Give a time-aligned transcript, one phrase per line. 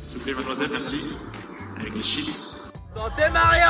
[0.00, 1.10] S'il vous plaît, mademoiselle, merci.
[1.80, 2.70] Avec les chips.
[2.94, 3.64] Santé Mario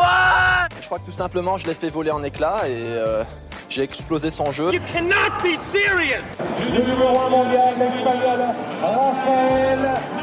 [0.00, 3.24] ouais Je crois que tout simplement, je l'ai fait voler en éclats et euh,
[3.68, 4.72] j'ai explosé son jeu.
[4.72, 6.36] You cannot be serious
[6.72, 8.40] Le numéro 1 mondial, l'espagnol
[8.80, 9.80] Rafael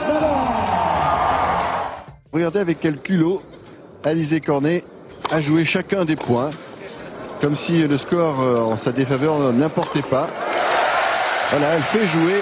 [0.07, 0.29] Nadal.
[2.31, 3.41] Regardez avec quel culot
[4.03, 4.83] Alizé Cornet
[5.29, 6.51] a joué chacun des points,
[7.41, 10.29] comme si le score euh, en sa défaveur n'importait pas.
[11.49, 12.41] Voilà, elle fait jouer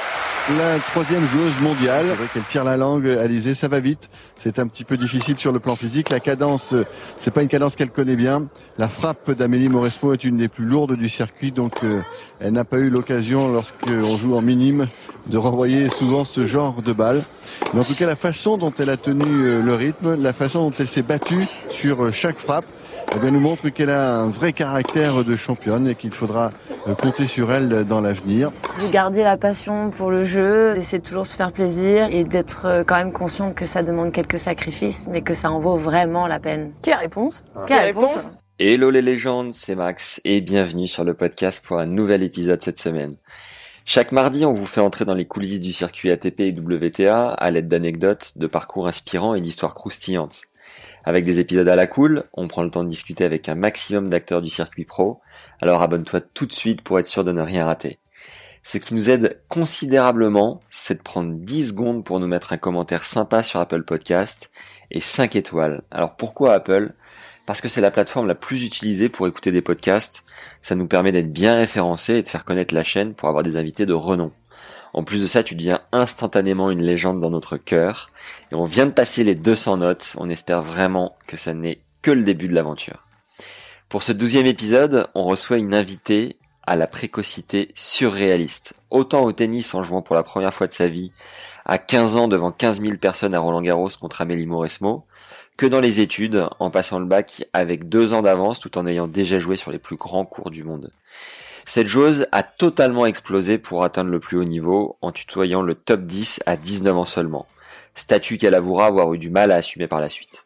[0.58, 2.08] la troisième joueuse mondiale.
[2.10, 4.10] C'est vrai tire la langue, Alizé, ça va vite.
[4.38, 6.10] C'est un petit peu difficile sur le plan physique.
[6.10, 6.74] La cadence,
[7.18, 8.48] c'est pas une cadence qu'elle connaît bien.
[8.78, 12.02] La frappe d'Amélie Mauresmo est une des plus lourdes du circuit, donc euh,
[12.40, 14.88] elle n'a pas eu l'occasion, lorsqu'on joue en minime,
[15.28, 17.24] de renvoyer souvent ce genre de balle.
[17.74, 20.70] Mais en tout cas, la façon dont elle a tenu euh, le rythme, la façon
[20.70, 21.46] dont elle s'est battue
[21.82, 22.66] sur euh, chaque frappe,
[23.16, 26.52] eh bien, nous montre qu'elle a un vrai caractère de championne et qu'il faudra
[26.88, 28.52] euh, compter sur elle dans l'avenir.
[28.52, 32.66] C'est garder la passion pour le jeu, d'essayer de toujours se faire plaisir et d'être
[32.66, 36.28] euh, quand même conscient que ça demande quelques sacrifices, mais que ça en vaut vraiment
[36.28, 36.72] la peine.
[36.84, 37.44] Quelle réponse?
[37.68, 38.20] Quelle réponse?
[38.60, 42.78] Hello les légendes, c'est Max et bienvenue sur le podcast pour un nouvel épisode cette
[42.78, 43.16] semaine.
[43.86, 47.50] Chaque mardi, on vous fait entrer dans les coulisses du circuit ATP et WTA à
[47.50, 50.42] l'aide d'anecdotes, de parcours inspirants et d'histoires croustillantes.
[51.10, 54.10] Avec des épisodes à la cool, on prend le temps de discuter avec un maximum
[54.10, 55.22] d'acteurs du circuit pro,
[55.60, 57.98] alors abonne-toi tout de suite pour être sûr de ne rien rater.
[58.62, 63.06] Ce qui nous aide considérablement, c'est de prendre 10 secondes pour nous mettre un commentaire
[63.06, 64.52] sympa sur Apple Podcast
[64.92, 65.82] et 5 étoiles.
[65.90, 66.94] Alors pourquoi Apple?
[67.48, 70.26] Parce que c'est la plateforme la plus utilisée pour écouter des podcasts.
[70.62, 73.58] Ça nous permet d'être bien référencés et de faire connaître la chaîne pour avoir des
[73.58, 74.32] invités de renom.
[74.94, 78.10] En plus de ça, tu deviens instantanément une légende dans notre cœur.
[78.52, 80.16] Et on vient de passer les 200 notes.
[80.18, 83.06] On espère vraiment que ça n'est que le début de l'aventure.
[83.88, 88.76] Pour ce douzième épisode, on reçoit une invitée à la précocité surréaliste.
[88.92, 91.12] Autant au tennis en jouant pour la première fois de sa vie,
[91.66, 95.06] à 15 ans devant 15 000 personnes à Roland Garros contre Amélie Mauresmo,
[95.58, 99.08] que dans les études, en passant le bac avec deux ans d'avance tout en ayant
[99.08, 100.92] déjà joué sur les plus grands cours du monde.
[101.66, 106.02] Cette joueuse a totalement explosé pour atteindre le plus haut niveau en tutoyant le top
[106.02, 107.48] 10 à 19 ans seulement.
[107.96, 110.46] Statut qu'elle avouera avoir eu du mal à assumer par la suite.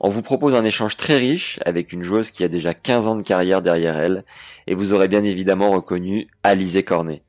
[0.00, 3.16] On vous propose un échange très riche avec une joueuse qui a déjà 15 ans
[3.16, 4.24] de carrière derrière elle
[4.68, 7.24] et vous aurez bien évidemment reconnu Alizé Cornet.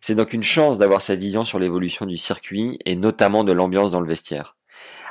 [0.00, 3.92] C'est donc une chance d'avoir sa vision sur l'évolution du circuit et notamment de l'ambiance
[3.92, 4.57] dans le vestiaire.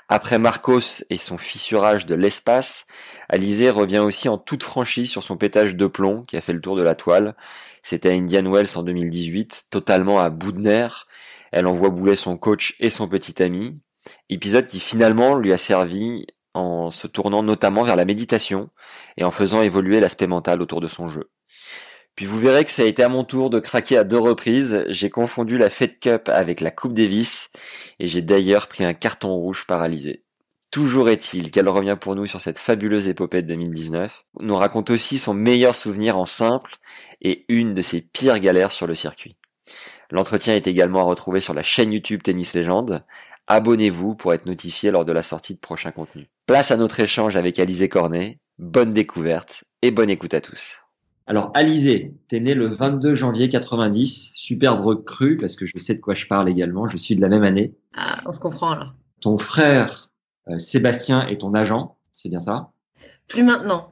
[0.09, 2.85] Après Marcos et son fissurage de l'espace,
[3.27, 6.61] Alizé revient aussi en toute franchise sur son pétage de plomb qui a fait le
[6.61, 7.35] tour de la toile.
[7.83, 11.07] C'était à Indian Wells en 2018, totalement à bout de nerfs.
[11.51, 13.81] Elle envoie bouler son coach et son petit ami.
[14.29, 18.69] Épisode qui finalement lui a servi en se tournant notamment vers la méditation
[19.17, 21.29] et en faisant évoluer l'aspect mental autour de son jeu.
[22.17, 24.83] Puis vous verrez que ça a été à mon tour de craquer à deux reprises.
[24.89, 27.51] J'ai confondu la Fed Cup avec la Coupe Davis
[27.99, 30.23] et j'ai d'ailleurs pris un carton rouge paralysé.
[30.71, 35.19] Toujours est-il qu'elle revient pour nous sur cette fabuleuse épopée de 2019, nous raconte aussi
[35.19, 36.77] son meilleur souvenir en simple
[37.21, 39.37] et une de ses pires galères sur le circuit.
[40.09, 43.05] L'entretien est également à retrouver sur la chaîne YouTube Tennis Légende.
[43.45, 46.25] Abonnez-vous pour être notifié lors de la sortie de prochains contenus.
[46.47, 48.39] Place à notre échange avec Alizé Cornet.
[48.57, 50.86] Bonne découverte et bonne écoute à tous.
[51.29, 55.99] Alors Alizé, t'es né le 22 janvier 90, superbe cru parce que je sais de
[55.99, 57.73] quoi je parle également, je suis de la même année.
[57.93, 58.93] Ah, on se comprend alors.
[59.19, 60.09] Ton frère
[60.47, 62.71] euh, Sébastien est ton agent, c'est bien ça?
[63.27, 63.91] Plus maintenant.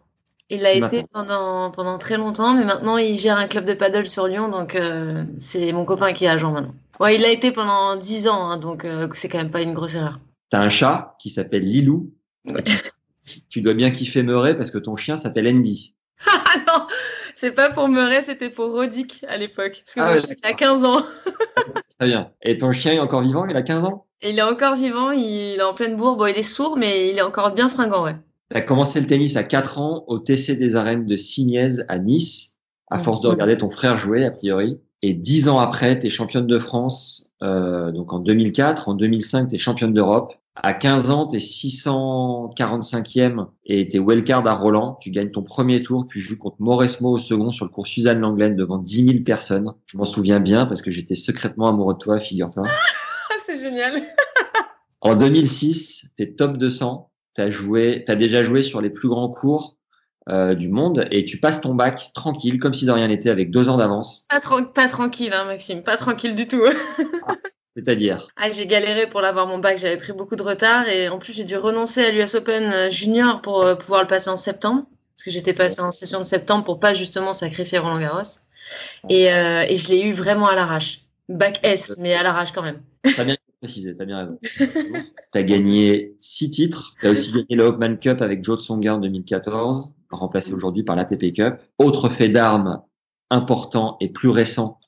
[0.50, 4.06] Il l'a été pendant, pendant très longtemps, mais maintenant il gère un club de paddle
[4.06, 6.76] sur Lyon, donc euh, c'est mon copain qui est agent maintenant.
[7.00, 9.74] Ouais, il l'a été pendant 10 ans, hein, donc euh, c'est quand même pas une
[9.74, 10.20] grosse erreur.
[10.52, 12.14] T'as un chat qui s'appelle Lilou.
[13.50, 15.95] tu dois bien kiffer Meuret parce que ton chien s'appelle Andy.
[17.36, 19.84] C'est pas pour Meuret, c'était pour Rodic à l'époque.
[19.84, 21.04] Parce que Ah mon ouais, il a 15 ans.
[22.00, 22.26] Très bien.
[22.42, 24.06] Et ton chien est encore vivant, il a 15 ans?
[24.24, 26.16] Il est encore vivant, il est en pleine bourre.
[26.16, 28.16] Bon, il est sourd, mais il est encore bien fringant, ouais.
[28.52, 32.00] Tu as commencé le tennis à 4 ans au TC des Arènes de Signes à
[32.00, 32.56] Nice,
[32.90, 34.80] à force de regarder ton frère jouer, a priori.
[35.02, 38.88] Et 10 ans après, tu es championne de France, euh, donc en 2004.
[38.88, 40.34] En 2005, tu es championne d'Europe.
[40.56, 44.98] À 15 ans, tu es 645e et tu es wildcard à Roland.
[45.02, 48.22] Tu gagnes ton premier tour, puis joues contre Mauresmo au second sur le cours Suzanne
[48.22, 49.74] Langlaine devant 10 000 personnes.
[49.88, 52.64] Je m'en souviens bien parce que j'étais secrètement amoureux de toi, figure-toi.
[53.46, 54.02] C'est génial.
[55.02, 57.12] en 2006, tu es top 200.
[57.36, 59.76] Tu as, joué, as déjà joué sur les plus grands cours
[60.30, 63.52] euh, du monde et tu passes ton bac tranquille, comme si de rien n'était, avec
[63.52, 64.26] deux ans d'avance.
[64.30, 64.40] Pas,
[64.74, 66.64] pas tranquille, hein, Maxime, pas tranquille du tout.
[67.76, 68.28] C'est-à-dire?
[68.38, 71.34] Ah, J'ai galéré pour l'avoir mon bac, j'avais pris beaucoup de retard et en plus
[71.34, 74.86] j'ai dû renoncer à l'US Open euh, Junior pour euh, pouvoir le passer en septembre,
[75.16, 78.22] parce que j'étais passé en session de septembre pour pas justement sacrifier Roland Garros.
[79.10, 81.02] Et, euh, et je l'ai eu vraiment à l'arrache.
[81.28, 82.82] Bac S, mais à l'arrache quand même.
[83.16, 84.40] T'as bien précisé, t'as bien raison.
[85.32, 89.94] t'as gagné six titres, t'as aussi gagné le Hopman Cup avec Joe Tsonga en 2014,
[90.12, 91.56] remplacé aujourd'hui par l'ATP Cup.
[91.78, 92.82] Autre fait d'armes
[93.32, 94.80] important et plus récent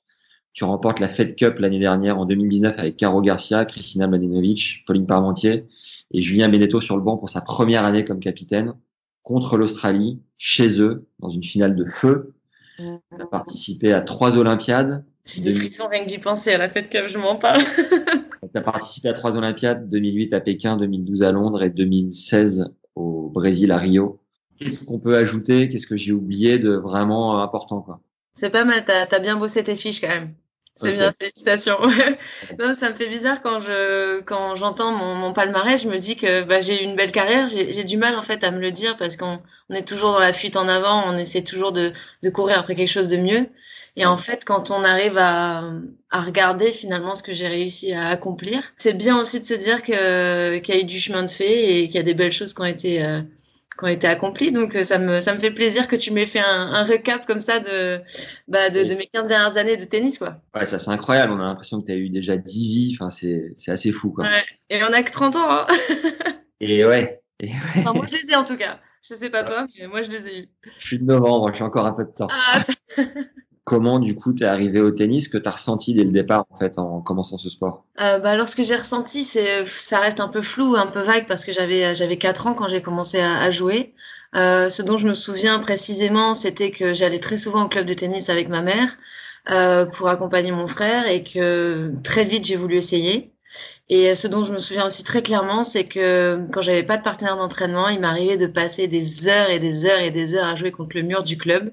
[0.57, 5.05] tu remportes la Fed Cup l'année dernière en 2019 avec Caro Garcia, Christina Mladenovic, Pauline
[5.05, 5.65] Parmentier
[6.09, 8.73] et Julien Beneteau sur le banc pour sa première année comme capitaine
[9.21, 12.33] contre l'Australie, chez eux, dans une finale de feu.
[12.77, 15.05] Tu as participé à trois Olympiades.
[15.25, 17.61] J'ai des frissons rien que d'y penser à la Fed Cup, je m'en parle.
[18.41, 23.29] tu as participé à trois Olympiades, 2008 à Pékin, 2012 à Londres et 2016 au
[23.29, 24.21] Brésil à Rio.
[24.57, 25.69] Qu'est-ce qu'on peut ajouter?
[25.69, 28.01] Qu'est-ce que j'ai oublié de vraiment important quoi?
[28.33, 30.33] C'est pas mal, tu as bien bossé tes fiches quand même.
[30.77, 31.77] C'est bien, félicitations.
[32.59, 36.15] non, ça me fait bizarre quand je quand j'entends mon, mon, palmarès, je me dis
[36.15, 37.47] que bah, j'ai eu une belle carrière.
[37.47, 40.19] J'ai du mal en fait à me le dire parce qu'on on est toujours dans
[40.19, 41.91] la fuite en avant, on essaie toujours de,
[42.23, 43.47] de courir après quelque chose de mieux.
[43.95, 45.63] Et en fait, quand on arrive à,
[46.11, 49.81] à regarder finalement ce que j'ai réussi à accomplir, c'est bien aussi de se dire
[49.81, 52.53] qu'il y a eu du chemin de fait et qu'il y a des belles choses
[52.53, 53.21] qui ont été euh,
[53.77, 54.51] qui ont été accomplis.
[54.51, 57.25] Donc, euh, ça me, ça me fait plaisir que tu m'aies fait un, un, recap
[57.25, 58.01] comme ça de,
[58.47, 60.17] bah, de, de, mes 15 dernières années de tennis.
[60.17, 60.41] Quoi.
[60.55, 61.33] Ouais, ça c'est incroyable.
[61.33, 62.97] On a l'impression que tu as eu déjà 10 vies.
[62.99, 64.11] Enfin, c'est, c'est assez fou.
[64.11, 64.25] Quoi.
[64.25, 64.43] Ouais.
[64.69, 65.49] Et on a que 30 ans.
[65.49, 65.67] Hein
[66.59, 67.21] Et ouais.
[67.39, 67.53] Et ouais.
[67.77, 68.79] Enfin, moi, je les ai en tout cas.
[69.07, 70.49] Je sais pas toi, mais moi, je les ai eus.
[70.79, 72.27] Je suis de novembre, j'ai encore un peu de temps.
[72.29, 72.61] Ah,
[73.67, 76.45] comment du coup tu es arrivé au tennis que tu as ressenti dès le départ
[76.49, 77.83] en fait en commençant ce sport?
[77.99, 81.01] Euh, bah, alors ce que j'ai ressenti c'est ça reste un peu flou un peu
[81.01, 83.93] vague parce que j'avais j'avais quatre ans quand j'ai commencé à, à jouer.
[84.35, 87.93] Euh, ce dont je me souviens précisément c'était que j'allais très souvent au club de
[87.93, 88.97] tennis avec ma mère
[89.51, 93.33] euh, pour accompagner mon frère et que très vite j'ai voulu essayer
[93.89, 97.03] et ce dont je me souviens aussi très clairement, c'est que quand j'avais pas de
[97.03, 100.55] partenaire d'entraînement, il m'arrivait de passer des heures et des heures et des heures à
[100.55, 101.71] jouer contre le mur du club.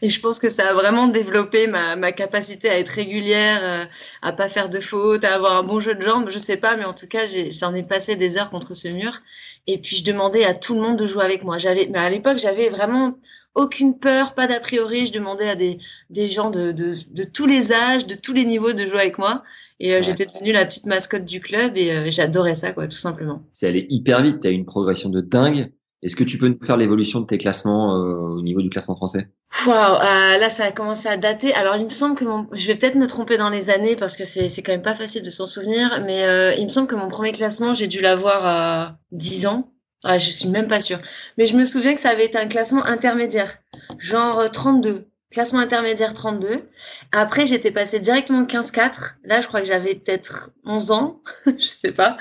[0.00, 3.84] Et je pense que ça a vraiment développé ma, ma capacité à être régulière, euh,
[4.22, 6.30] à pas faire de fautes, à avoir un bon jeu de jambes.
[6.30, 8.86] Je sais pas, mais en tout cas, j'en ai, ai, passé des heures contre ce
[8.86, 9.20] mur.
[9.66, 11.58] Et puis je demandais à tout le monde de jouer avec moi.
[11.58, 13.18] J'avais, mais à l'époque, j'avais vraiment
[13.56, 15.06] aucune peur, pas d'a priori.
[15.06, 15.78] Je demandais à des,
[16.10, 19.18] des gens de, de, de, tous les âges, de tous les niveaux de jouer avec
[19.18, 19.42] moi.
[19.80, 20.02] Et euh, ouais.
[20.02, 23.42] j'étais devenue la petite mascotte du club et euh, j'adorais ça, quoi, tout simplement.
[23.52, 24.40] C'est allé hyper vite.
[24.40, 25.72] Tu as une progression de dingue.
[26.02, 28.94] Est-ce que tu peux nous faire l'évolution de tes classements euh, au niveau du classement
[28.94, 29.30] français?
[29.66, 31.54] Waouh, euh, là ça a commencé à dater.
[31.54, 32.46] Alors il me semble que mon...
[32.52, 35.22] je vais peut-être me tromper dans les années parce que c'est quand même pas facile
[35.22, 38.98] de s'en souvenir, mais il me semble que mon premier classement j'ai dû l'avoir à
[39.12, 39.72] 10 ans.
[40.04, 41.00] Ah, je suis même pas sûre.
[41.38, 43.58] Mais je me souviens que ça avait été un classement intermédiaire,
[43.98, 45.08] genre 32.
[45.30, 46.68] Classement intermédiaire 32.
[47.12, 49.16] Après, j'étais passée directement 15-4.
[49.24, 51.22] Là, je crois que j'avais peut-être 11 ans.
[51.46, 52.16] je sais pas.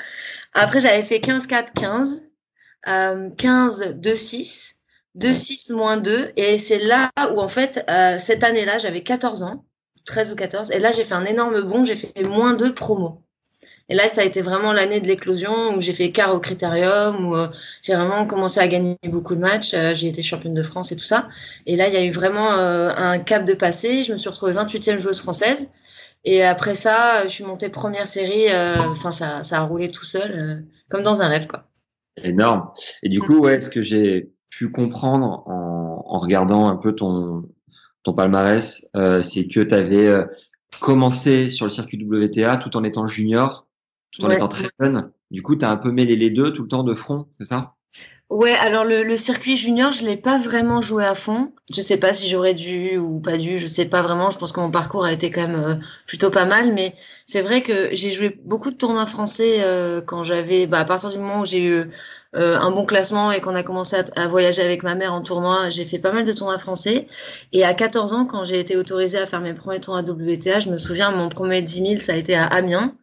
[0.54, 2.24] Après, j'avais fait 15-4-15.
[2.88, 4.76] Euh, 15, 2, 6,
[5.16, 6.34] 2, 6, moins 2.
[6.36, 9.66] Et c'est là où, en fait, euh, cette année-là, j'avais 14 ans,
[10.06, 10.72] 13 ou 14.
[10.72, 13.25] Et là, j'ai fait un énorme bond, j'ai fait moins 2 promo.
[13.90, 17.28] Et là, ça a été vraiment l'année de l'éclosion où j'ai fait quart au critérium,
[17.28, 17.48] où euh,
[17.84, 19.74] j'ai vraiment commencé à gagner beaucoup de matchs.
[19.74, 21.28] Euh, j'ai été championne de France et tout ça.
[21.66, 24.02] Et là, il y a eu vraiment euh, un cap de passé.
[24.02, 25.70] Je me suis retrouvée 28e joueuse française.
[26.24, 28.48] Et après ça, je suis montée première série.
[28.90, 31.68] Enfin, ça, ça a roulé tout seul, comme dans un rêve, quoi
[32.24, 32.70] énorme.
[33.04, 37.44] Et du coup, ouais, ce que j'ai pu comprendre en, en, regardant un peu ton,
[38.04, 40.26] ton palmarès, euh, c'est que tu avais euh,
[40.80, 43.65] commencé sur le circuit WTA tout en étant junior,
[44.16, 44.36] tout en ouais.
[44.36, 45.12] étant très jeune.
[45.32, 47.46] Du coup, tu as un peu mêlé les deux tout le temps de front, c'est
[47.46, 47.76] ça?
[48.32, 51.52] Ouais, alors le, le, circuit junior, je l'ai pas vraiment joué à fond.
[51.72, 54.32] Je sais pas si j'aurais dû ou pas dû, je sais pas vraiment.
[54.32, 55.76] Je pense que mon parcours a été quand même euh,
[56.08, 56.96] plutôt pas mal, mais
[57.28, 61.12] c'est vrai que j'ai joué beaucoup de tournois français euh, quand j'avais, bah, à partir
[61.12, 61.90] du moment où j'ai eu
[62.36, 65.22] euh, un bon classement et qu'on a commencé à, à, voyager avec ma mère en
[65.22, 67.08] tournoi, j'ai fait pas mal de tournois français.
[67.54, 70.70] Et à 14 ans, quand j'ai été autorisée à faire mes premiers tournois WTA, je
[70.70, 72.96] me souviens, mon premier 10 000, ça a été à Amiens.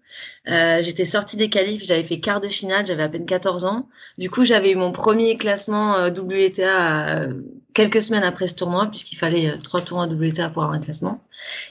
[0.49, 3.89] Euh, j'étais sortie des qualifs, j'avais fait quart de finale, j'avais à peine 14 ans.
[4.19, 7.27] Du coup, j'avais eu mon premier classement euh, WTA
[7.75, 11.23] quelques semaines après ce tournoi, puisqu'il fallait euh, trois tournois WTA pour avoir un classement.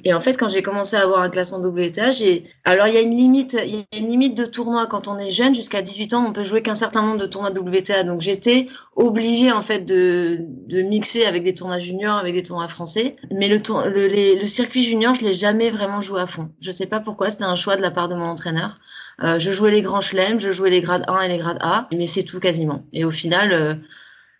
[0.03, 2.43] Et en fait, quand j'ai commencé à avoir un classement WTA, j'ai.
[2.65, 5.17] Alors, il y a une limite, il y a une limite de tournois quand on
[5.17, 5.53] est jeune.
[5.53, 8.03] Jusqu'à 18 ans, on peut jouer qu'un certain nombre de tournois WTA.
[8.03, 12.67] Donc, j'étais obligée, en fait, de, de mixer avec des tournois juniors, avec des tournois
[12.67, 13.15] français.
[13.31, 13.83] Mais le, tour...
[13.85, 16.49] le, le circuit junior, je l'ai jamais vraiment joué à fond.
[16.61, 18.75] Je sais pas pourquoi, c'était un choix de la part de mon entraîneur.
[19.23, 21.87] Euh, je jouais les grands chelems, je jouais les grades 1 et les grades A,
[21.93, 22.85] mais c'est tout quasiment.
[22.91, 23.75] Et au final, euh,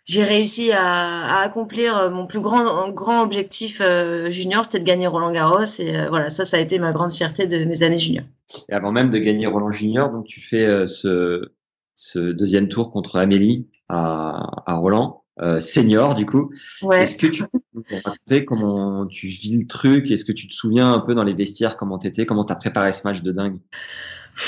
[0.04, 4.84] j'ai réussi à, à, accomplir euh, mon plus grand, grand objectif euh, junior, c'était de
[4.84, 5.64] gagner Roland Garros.
[5.78, 8.24] Et euh, voilà, ça, ça a été ma grande fierté de mes années juniors.
[8.68, 11.52] Et avant même de gagner Roland Junior, donc tu fais ce,
[11.96, 15.24] ce deuxième tour contre Amélie à, à Roland.
[15.60, 16.50] senior du coup.
[16.82, 17.02] Ouais.
[17.02, 20.10] Est-ce que tu peux raconter comment tu vis le truc?
[20.10, 22.26] Est-ce que tu te souviens un peu dans les vestiaires comment t'étais?
[22.26, 23.58] Comment t'as préparé ce match de dingue?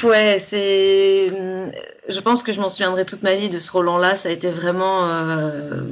[0.03, 1.29] Ouais, c'est.
[2.09, 4.17] Je pense que je m'en souviendrai toute ma vie de ce Roland-là.
[4.17, 5.83] Ça a été vraiment euh,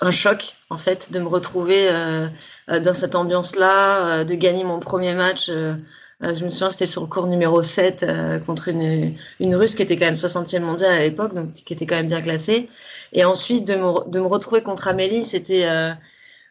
[0.00, 2.28] un choc, en fait, de me retrouver euh,
[2.68, 5.48] dans cette ambiance-là, euh, de gagner mon premier match.
[5.48, 5.74] Euh,
[6.20, 9.82] je me souviens, c'était sur le cours numéro 7 euh, contre une, une Russe qui
[9.82, 12.68] était quand même 60e mondiale à l'époque, donc qui était quand même bien classée.
[13.12, 15.64] Et ensuite, de me, de me retrouver contre Amélie, c'était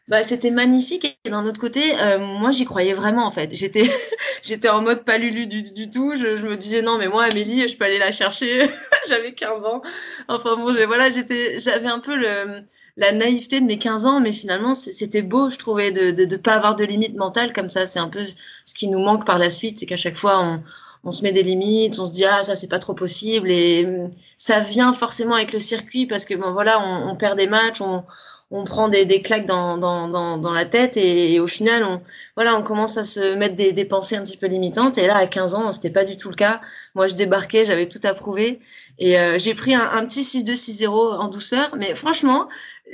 [0.07, 1.19] bah, c'était magnifique.
[1.25, 3.53] Et d'un autre côté, euh, moi, j'y croyais vraiment, en fait.
[3.53, 3.83] J'étais,
[4.41, 6.15] j'étais en mode pas lulu du, du tout.
[6.15, 8.69] Je, je, me disais, non, mais moi, Amélie, je peux aller la chercher.
[9.07, 9.81] J'avais 15 ans.
[10.29, 12.61] Enfin bon, voilà, j'étais, j'avais un peu le,
[12.95, 16.37] la naïveté de mes 15 ans, mais finalement, c'était beau, je trouvais, de, de, de
[16.37, 17.85] pas avoir de limites mentales comme ça.
[17.85, 20.63] C'est un peu ce qui nous manque par la suite, c'est qu'à chaque fois, on,
[21.03, 23.87] on se met des limites, on se dit ah ça c'est pas trop possible et
[24.35, 27.79] ça vient forcément avec le circuit parce que bon voilà on, on perd des matchs,
[27.81, 28.03] on,
[28.49, 32.01] on prend des, des claques dans, dans, dans, dans, la tête et, au final, on,
[32.35, 34.97] voilà, on commence à se mettre des, des pensées un petit peu limitantes.
[34.97, 36.61] Et là, à 15 ans, c'était pas du tout le cas.
[36.95, 38.59] Moi, je débarquais, j'avais tout approuvé
[38.99, 41.75] et euh, j'ai pris un, un petit 6-2, 6-0 en douceur.
[41.77, 42.47] Mais franchement,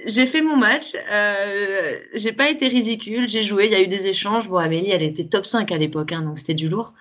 [0.06, 0.96] j'ai fait mon match.
[1.12, 3.28] Euh, j'ai pas été ridicule.
[3.28, 3.68] J'ai joué.
[3.68, 4.50] Il y a eu des échanges.
[4.50, 6.94] Bon, Amélie, elle était top 5 à l'époque, hein, donc c'était du lourd.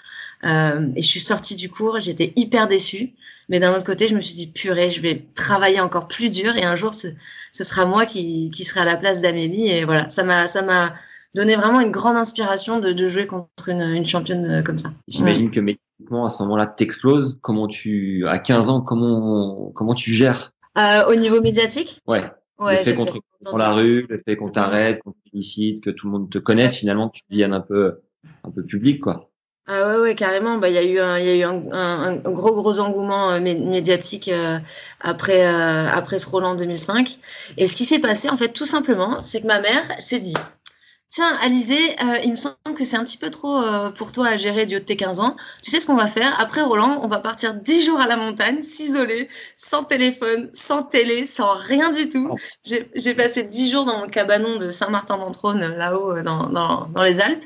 [0.45, 3.15] Euh, et je suis sortie du cours, j'étais hyper déçue.
[3.49, 6.57] Mais d'un autre côté, je me suis dit, purée, je vais travailler encore plus dur
[6.57, 7.09] et un jour, ce,
[7.53, 9.69] ce sera moi qui, qui serai à la place d'Amélie.
[9.69, 10.95] Et voilà, ça m'a, ça m'a
[11.35, 14.91] donné vraiment une grande inspiration de, de jouer contre une, une championne euh, comme ça.
[15.09, 17.39] J'imagine que médiatiquement, à ce moment-là, t'exploses.
[17.41, 20.53] Comment tu, à 15 ans, comment, comment tu gères?
[20.79, 22.01] Euh, Au niveau médiatique?
[22.07, 22.25] Ouais.
[22.59, 25.91] Ouais, le fait qu'on te la rue, le fait qu'on t'arrête, qu'on te félicite, que
[25.91, 27.99] tout le monde te connaisse, finalement, tu deviennes un peu,
[28.45, 29.32] un peu public, quoi.
[29.67, 30.59] Ah ouais, ouais, carrément.
[30.59, 32.81] Bah, il y a eu un, il y a eu un, un, un gros, gros
[32.81, 34.59] engouement euh, médiatique euh,
[35.01, 37.19] après, euh, après ce Roland 2005.
[37.59, 40.35] Et ce qui s'est passé, en fait, tout simplement, c'est que ma mère s'est dit,
[41.11, 44.29] tiens, Alizé, euh, il me semble que c'est un petit peu trop euh, pour toi
[44.29, 45.37] à gérer du haut de tes 15 ans.
[45.63, 46.35] Tu sais ce qu'on va faire?
[46.41, 51.27] Après Roland, on va partir 10 jours à la montagne, s'isoler, sans téléphone, sans télé,
[51.27, 52.31] sans rien du tout.
[52.33, 52.37] Oh.
[52.65, 57.45] J'ai passé 10 jours dans mon cabanon de Saint-Martin-d'Entrône, là-haut, dans, dans, dans les Alpes.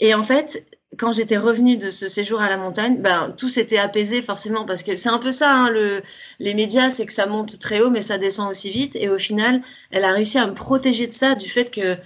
[0.00, 0.64] Et en fait,
[0.98, 4.82] quand j'étais revenue de ce séjour à la montagne, ben tout s'était apaisé forcément parce
[4.82, 6.02] que c'est un peu ça, hein, le,
[6.38, 8.96] les médias, c'est que ça monte très haut mais ça descend aussi vite.
[8.96, 11.96] Et au final, elle a réussi à me protéger de ça, du fait que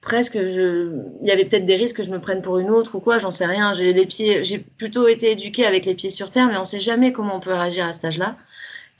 [0.00, 3.00] presque il y avait peut-être des risques que je me prenne pour une autre ou
[3.00, 3.74] quoi, j'en sais rien.
[3.74, 3.94] J'ai
[4.44, 7.40] j'ai plutôt été éduquée avec les pieds sur terre, mais on sait jamais comment on
[7.40, 8.36] peut réagir à cet âge-là.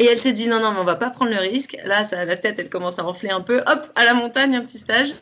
[0.01, 1.77] Et elle s'est dit non, non, mais on va pas prendre le risque.
[1.85, 3.59] Là, ça, la tête, elle commence à enfler un peu.
[3.67, 5.15] Hop, à la montagne, un petit stage.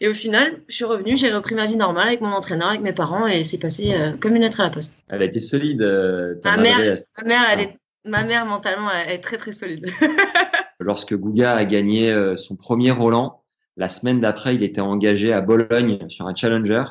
[0.00, 2.82] Et au final, je suis revenue, j'ai repris ma vie normale avec mon entraîneur, avec
[2.82, 4.98] mes parents, et c'est passé euh, comme une lettre à la poste.
[5.08, 5.80] Elle a été solide.
[5.80, 9.86] Euh, ma, mère, ma mère, elle est, ma mère mentalement, elle est très très solide.
[10.80, 13.42] Lorsque Gouga a gagné euh, son premier Roland,
[13.78, 16.84] la semaine d'après, il était engagé à Bologne sur un challenger.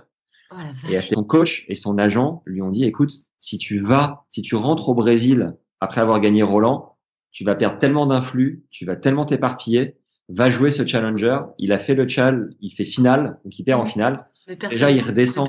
[0.51, 0.56] Oh,
[0.89, 4.56] et son coach et son agent lui ont dit, écoute, si tu vas, si tu
[4.56, 6.97] rentres au Brésil après avoir gagné Roland,
[7.38, 9.96] tu vas perdre tellement d'influx, tu vas tellement t'éparpiller,
[10.27, 11.38] va jouer ce challenger.
[11.60, 14.27] Il a fait le chal, il fait finale, donc il perd en finale.
[14.72, 15.48] Déjà, il redescend,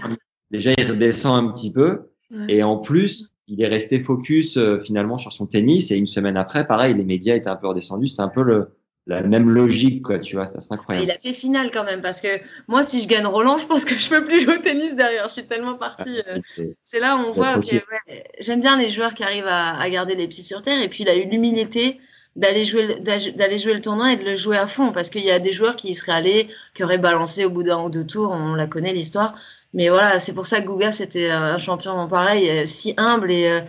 [0.50, 2.10] déjà, il redescend un petit peu.
[2.46, 5.90] Et en plus, il est resté focus euh, finalement sur son tennis.
[5.90, 8.08] Et une semaine après, pareil, les médias étaient un peu redescendus.
[8.08, 8.76] C'était un peu le,
[9.08, 11.06] la même logique, quoi, tu vois, c'est incroyable.
[11.06, 12.28] il a fait finale quand même, parce que
[12.68, 15.28] moi, si je gagne Roland, je pense que je peux plus jouer au tennis derrière.
[15.28, 16.20] Je suis tellement partie.
[16.28, 19.88] Euh, c'est là où on voit ouais, j'aime bien les joueurs qui arrivent à, à,
[19.88, 20.82] garder les pieds sur terre.
[20.82, 21.98] Et puis, il a eu l'humilité
[22.36, 25.30] d'aller jouer, d'aller jouer le tournoi et de le jouer à fond, parce qu'il y
[25.30, 28.06] a des joueurs qui y seraient allés, qui auraient balancé au bout d'un ou deux
[28.06, 28.30] tours.
[28.30, 29.34] On la connaît l'histoire.
[29.72, 33.62] Mais voilà, c'est pour ça que Guga, c'était un champion pareil, euh, si humble et,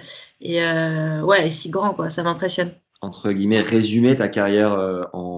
[0.62, 2.10] euh, ouais, et si grand, quoi.
[2.10, 5.28] Ça m'impressionne entre guillemets résumer ta carrière euh, en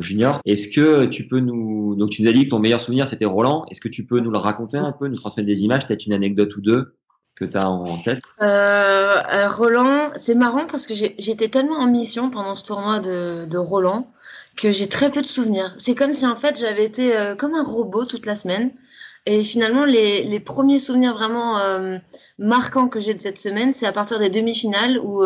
[0.00, 0.40] junior.
[0.44, 3.24] Est-ce que tu peux nous donc tu nous as dit que ton meilleur souvenir c'était
[3.24, 3.64] Roland.
[3.70, 6.12] Est-ce que tu peux nous le raconter un peu, nous transmettre des images, peut-être une
[6.12, 6.94] anecdote ou deux
[7.34, 8.20] que tu as en tête?
[8.40, 13.58] Euh, Roland, c'est marrant parce que j'étais tellement en mission pendant ce tournoi de, de
[13.58, 14.10] Roland
[14.56, 15.74] que j'ai très peu de souvenirs.
[15.76, 18.70] C'est comme si en fait j'avais été comme un robot toute la semaine.
[19.26, 21.58] Et finalement, les, premiers souvenirs vraiment
[22.38, 25.24] marquants que j'ai de cette semaine, c'est à partir des demi-finales où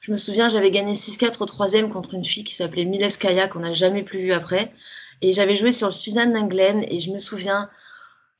[0.00, 3.60] je me souviens, j'avais gagné 6-4 au troisième contre une fille qui s'appelait Mileskaya, qu'on
[3.60, 4.72] n'a jamais plus vue après.
[5.22, 7.68] Et j'avais joué sur Suzanne Lenglen et je me souviens,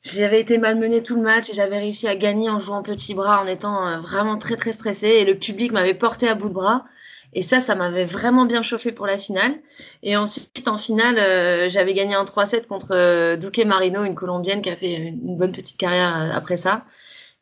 [0.03, 3.43] j'avais été malmenée tout le match et j'avais réussi à gagner en jouant petit bras,
[3.43, 6.55] en étant euh, vraiment très très stressée et le public m'avait porté à bout de
[6.55, 6.85] bras.
[7.33, 9.55] Et ça, ça m'avait vraiment bien chauffé pour la finale.
[10.03, 14.63] Et ensuite, en finale, euh, j'avais gagné en 3-7 contre euh, Duque Marino, une Colombienne
[14.63, 16.85] qui a fait une bonne petite carrière après ça.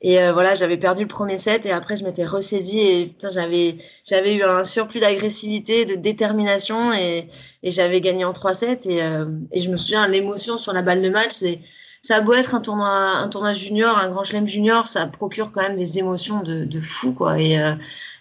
[0.00, 3.76] Et euh, voilà, j'avais perdu le premier set et après je m'étais ressaisie et j'avais
[4.04, 7.26] j'avais eu un surplus d'agressivité, de détermination et,
[7.64, 10.82] et j'avais gagné en 3 sets et, euh, et je me souviens l'émotion sur la
[10.82, 11.58] balle de match, c'est
[12.02, 15.52] ça a beau être un tournoi un tournoi junior, un grand chelem junior, ça procure
[15.52, 17.74] quand même des émotions de, de fou quoi et euh,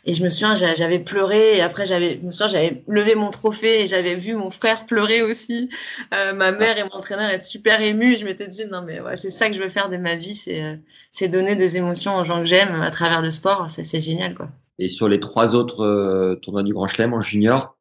[0.07, 3.29] et je me souviens, j'avais pleuré et après j'avais, je me souviens, j'avais levé mon
[3.29, 5.69] trophée et j'avais vu mon frère pleurer aussi.
[6.15, 8.15] Euh, ma mère et mon entraîneur être super émus.
[8.15, 10.33] Je m'étais dit non mais ouais, c'est ça que je veux faire de ma vie,
[10.33, 10.77] c'est euh,
[11.11, 13.65] c'est donner des émotions aux gens que j'aime à travers le sport.
[13.67, 14.47] C'est génial quoi.
[14.79, 17.76] Et sur les trois autres euh, tournois du Grand Chelem en junior,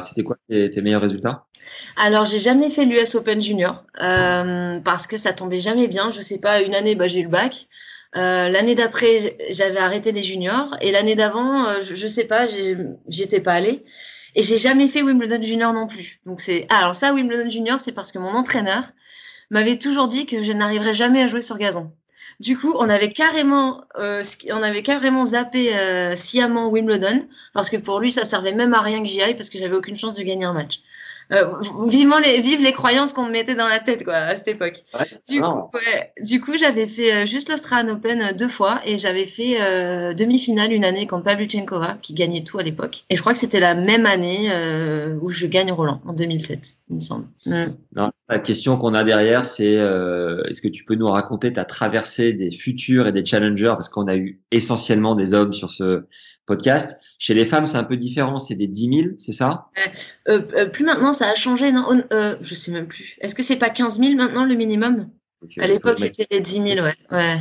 [0.00, 1.46] c'était quoi tes, tes, meilleurs résultats?
[1.96, 6.10] Alors j'ai jamais fait l'US Open Junior euh, parce que ça tombait jamais bien.
[6.10, 7.66] Je sais pas, une année bah, j'ai eu le bac.
[8.16, 12.46] Euh, l'année d'après, j'avais arrêté les juniors et l'année d'avant, euh, je, je, sais pas,
[13.06, 13.84] j'étais pas allée
[14.34, 16.20] et j'ai jamais fait Wimbledon junior non plus.
[16.24, 18.84] Donc c'est ah, alors ça Wimbledon junior, c'est parce que mon entraîneur
[19.50, 21.92] m'avait toujours dit que je n'arriverais jamais à jouer sur gazon.
[22.40, 27.76] Du coup, on avait carrément, euh, on avait carrément zappé euh, sciemment Wimbledon parce que
[27.76, 30.14] pour lui, ça servait même à rien que j'y aille parce que j'avais aucune chance
[30.14, 30.80] de gagner un match.
[31.32, 31.44] Euh,
[31.86, 34.82] vivement les, vive les croyances qu'on me mettait dans la tête quoi à cette époque.
[35.28, 38.96] du, coup, ouais, du coup, j'avais fait euh, juste l'Australian Open euh, deux fois et
[38.98, 43.04] j'avais fait euh, demi-finale une année contre Pavlyuchenkova qui gagnait tout à l'époque.
[43.10, 46.74] Et je crois que c'était la même année euh, où je gagne Roland en 2007,
[46.88, 47.26] il me semble.
[47.44, 47.64] Mm.
[47.94, 52.32] Non, la question qu'on a derrière, c'est est-ce que tu peux nous raconter ta traversée
[52.32, 53.72] des futurs et des challengers?
[53.72, 56.04] Parce qu'on a eu essentiellement des hommes sur ce
[56.48, 56.98] podcast.
[57.18, 59.68] Chez les femmes, c'est un peu différent, c'est des 10 000, c'est ça?
[60.28, 61.84] Euh, euh, Plus maintenant, ça a changé, non?
[62.12, 63.16] Euh, Je sais même plus.
[63.20, 65.08] Est-ce que c'est pas 15 000 maintenant le minimum?
[65.44, 66.94] Okay, À l'époque, c'était les 10 000, ouais.
[67.12, 67.36] ouais.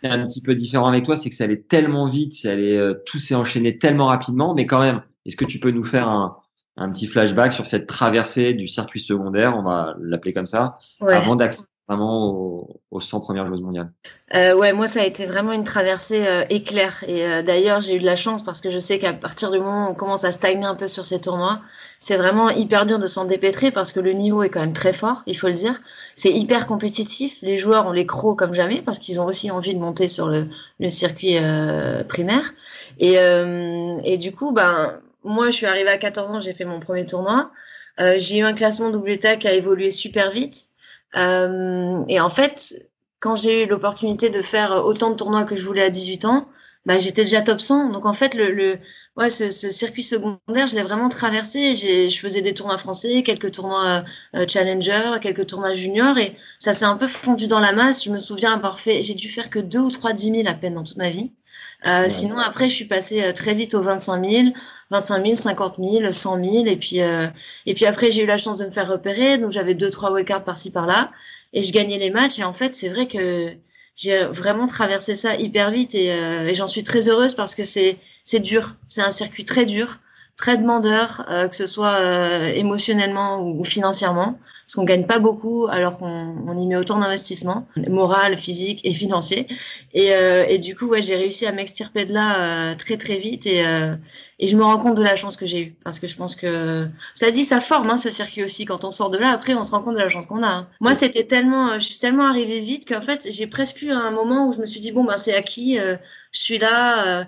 [0.00, 2.76] C'est un petit peu différent avec toi, c'est que ça allait tellement vite, ça allait,
[2.76, 6.08] euh, tout s'est enchaîné tellement rapidement, mais quand même, est-ce que tu peux nous faire
[6.08, 6.36] un,
[6.76, 11.14] un petit flashback sur cette traversée du circuit secondaire, on va l'appeler comme ça, ouais.
[11.14, 13.92] avant d'accéder vraiment aux, aux 100 premières joueuses mondiales
[14.34, 17.04] euh, Ouais, moi ça a été vraiment une traversée euh, éclair.
[17.06, 19.58] Et euh, d'ailleurs j'ai eu de la chance parce que je sais qu'à partir du
[19.58, 21.60] moment où on commence à stagner un peu sur ces tournois,
[22.00, 24.94] c'est vraiment hyper dur de s'en dépêtrer parce que le niveau est quand même très
[24.94, 25.80] fort, il faut le dire.
[26.16, 27.38] C'est hyper compétitif.
[27.42, 30.28] Les joueurs ont les crocs comme jamais parce qu'ils ont aussi envie de monter sur
[30.28, 30.48] le,
[30.80, 32.54] le circuit euh, primaire.
[32.98, 36.64] Et, euh, et du coup, ben moi je suis arrivée à 14 ans, j'ai fait
[36.64, 37.50] mon premier tournoi.
[37.98, 40.68] j'ai eu un classement état qui a évolué super vite.
[41.16, 42.88] Euh, et en fait,
[43.20, 46.48] quand j'ai eu l'opportunité de faire autant de tournois que je voulais à 18 ans,
[46.86, 47.90] bah, j'étais déjà top 100.
[47.90, 48.78] Donc en fait, le, le
[49.16, 51.74] ouais, ce, ce, circuit secondaire, je l'ai vraiment traversé.
[51.74, 56.84] Je faisais des tournois français, quelques tournois euh, challenger, quelques tournois juniors, et ça s'est
[56.84, 58.04] un peu fondu dans la masse.
[58.04, 60.54] Je me souviens avoir fait, j'ai dû faire que deux ou trois 10 000 à
[60.54, 61.30] peine dans toute ma vie.
[61.86, 62.10] Euh, ouais.
[62.10, 64.48] Sinon, après, je suis passée euh, très vite aux 25 000,
[64.90, 66.66] 25 000, 50 000, 100 000.
[66.66, 67.26] Et puis, euh,
[67.66, 69.38] et puis après, j'ai eu la chance de me faire repérer.
[69.38, 71.10] Donc, j'avais deux, trois wildcards par-ci, par-là.
[71.52, 72.38] Et je gagnais les matchs.
[72.38, 73.54] Et en fait, c'est vrai que
[73.94, 75.94] j'ai vraiment traversé ça hyper vite.
[75.94, 78.76] Et, euh, et j'en suis très heureuse parce que c'est, c'est dur.
[78.88, 79.98] C'est un circuit très dur
[80.36, 85.68] très demandeur, euh, que ce soit euh, émotionnellement ou, financièrement, parce qu'on gagne pas beaucoup
[85.70, 89.46] alors qu'on on y met autant d'investissement, moral, physique et financier.
[89.92, 93.16] Et, euh, et du coup, ouais, j'ai réussi à m'extirper de là euh, très très
[93.16, 93.94] vite et, euh,
[94.40, 96.34] et je me rends compte de la chance que j'ai eue, parce que je pense
[96.34, 98.64] que ça dit ça forme hein, ce circuit aussi.
[98.64, 100.48] Quand on sort de là, après, on se rend compte de la chance qu'on a.
[100.48, 100.68] Hein.
[100.80, 104.48] Moi, c'était tellement, je suis tellement arrivée vite qu'en fait, j'ai presque eu un moment
[104.48, 107.26] où je me suis dit bon ben c'est acquis, je suis là.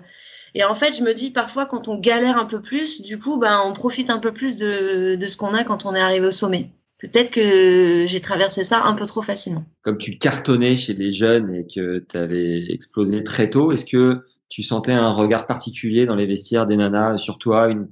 [0.57, 3.37] Et en fait, je me dis parfois quand on galère un peu plus, du coup,
[3.37, 6.25] ben, on profite un peu plus de, de ce qu'on a quand on est arrivé
[6.25, 6.71] au sommet.
[6.97, 9.63] Peut-être que j'ai traversé ça un peu trop facilement.
[9.83, 14.25] Comme tu cartonnais chez les jeunes et que tu avais explosé très tôt, est-ce que
[14.49, 17.87] tu sentais un regard particulier dans les vestiaires des nanas sur toi, une,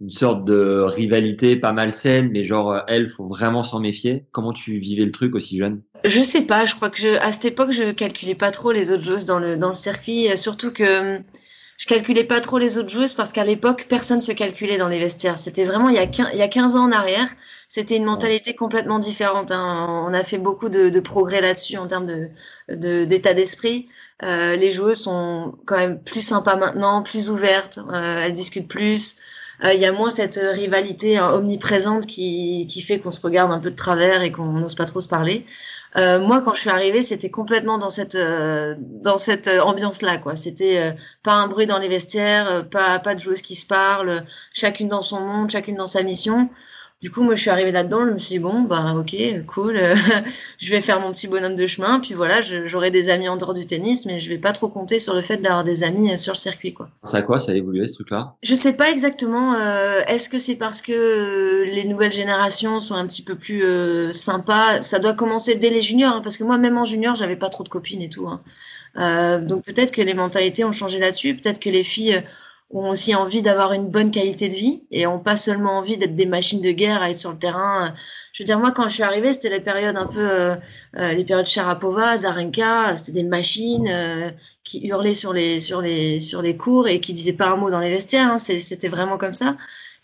[0.00, 4.26] une sorte de rivalité pas malsaine, mais genre elle, faut vraiment s'en méfier?
[4.30, 5.82] Comment tu vivais le truc aussi jeune?
[6.04, 6.66] Je sais pas.
[6.66, 9.40] Je crois que je, à cette époque, je calculais pas trop les autres joueuses dans
[9.40, 11.20] le dans le circuit, surtout que
[11.78, 14.98] je calculais pas trop les autres joueuses parce qu'à l'époque, personne se calculait dans les
[14.98, 15.38] vestiaires.
[15.38, 17.28] C'était vraiment il y, a 15, il y a 15 ans en arrière.
[17.68, 19.50] C'était une mentalité complètement différente.
[19.50, 20.04] Hein.
[20.08, 23.88] On a fait beaucoup de, de progrès là-dessus en termes de, d'état d'esprit.
[24.22, 27.78] Euh, les joueuses sont quand même plus sympas maintenant, plus ouvertes.
[27.92, 29.16] Euh, elles discutent plus.
[29.64, 33.52] Euh, il y a moins cette rivalité hein, omniprésente qui, qui fait qu'on se regarde
[33.52, 35.44] un peu de travers et qu'on n'ose pas trop se parler.
[35.96, 38.74] Euh, moi, quand je suis arrivée, c'était complètement dans cette euh,
[39.18, 40.36] cette ambiance-là, quoi.
[40.36, 40.92] C'était euh,
[41.22, 45.02] pas un bruit dans les vestiaires, pas pas de joueuses qui se parlent, chacune dans
[45.02, 46.50] son monde, chacune dans sa mission.
[47.02, 49.14] Du coup, moi, je suis arrivée là-dedans, je me suis dit, bon, bah, ok,
[49.46, 49.78] cool,
[50.58, 53.52] je vais faire mon petit bonhomme de chemin, puis voilà, j'aurai des amis en dehors
[53.52, 56.16] du tennis, mais je vais pas trop compter sur le fait d'avoir des amis euh,
[56.16, 56.88] sur le circuit, quoi.
[57.04, 58.34] Ça quoi Ça a évolué, ce truc-là?
[58.42, 59.52] Je sais pas exactement.
[59.54, 63.62] Euh, Est-ce que c'est parce que euh, les nouvelles générations sont un petit peu plus
[63.62, 64.80] euh, sympas?
[64.80, 67.50] Ça doit commencer dès les juniors, hein, parce que moi, même en junior, j'avais pas
[67.50, 68.26] trop de copines et tout.
[68.26, 68.40] Hein.
[68.98, 72.22] Euh, donc peut-être que les mentalités ont changé là-dessus, peut-être que les filles
[72.70, 76.16] ont aussi envie d'avoir une bonne qualité de vie et ont pas seulement envie d'être
[76.16, 77.94] des machines de guerre à être sur le terrain.
[78.32, 80.56] Je veux dire, moi, quand je suis arrivée, c'était les périodes un peu, euh,
[80.98, 84.30] euh les périodes Sharapova, Zarenka, c'était des machines euh,
[84.64, 87.70] qui hurlaient sur les, sur les, sur les cours et qui disaient pas un mot
[87.70, 88.32] dans les vestiaires.
[88.32, 88.38] Hein.
[88.38, 89.56] C'était vraiment comme ça.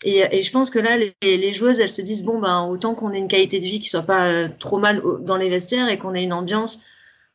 [0.05, 2.93] Et, et, je pense que là, les, les, joueuses, elles se disent bon, ben, autant
[2.93, 5.89] qu'on ait une qualité de vie qui soit pas euh, trop mal dans les vestiaires
[5.89, 6.79] et qu'on ait une ambiance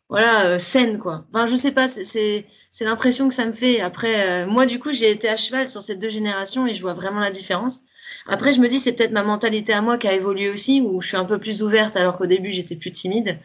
[0.09, 1.25] voilà euh, saine quoi.
[1.33, 2.45] Enfin je sais pas c'est
[2.81, 3.81] l'impression que ça me fait.
[3.81, 6.83] Après euh, moi du coup j'ai été à cheval sur ces deux générations et je
[6.83, 7.83] vois vraiment la différence.
[8.27, 11.01] Après je me dis c'est peut-être ma mentalité à moi qui a évolué aussi où
[11.01, 13.39] je suis un peu plus ouverte alors qu'au début j'étais plus timide.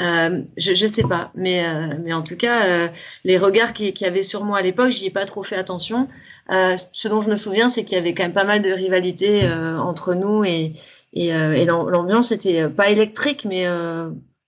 [0.00, 1.30] Euh, je je sais pas.
[1.34, 2.88] Mais euh, mais en tout cas euh,
[3.24, 6.08] les regards qui qui avaient sur moi à l'époque j'y ai pas trop fait attention.
[6.50, 9.48] Ce dont je me souviens c'est qu'il y avait quand même pas mal de rivalité
[9.48, 10.72] entre nous et
[11.12, 13.66] et, et l'ambiance était pas électrique mais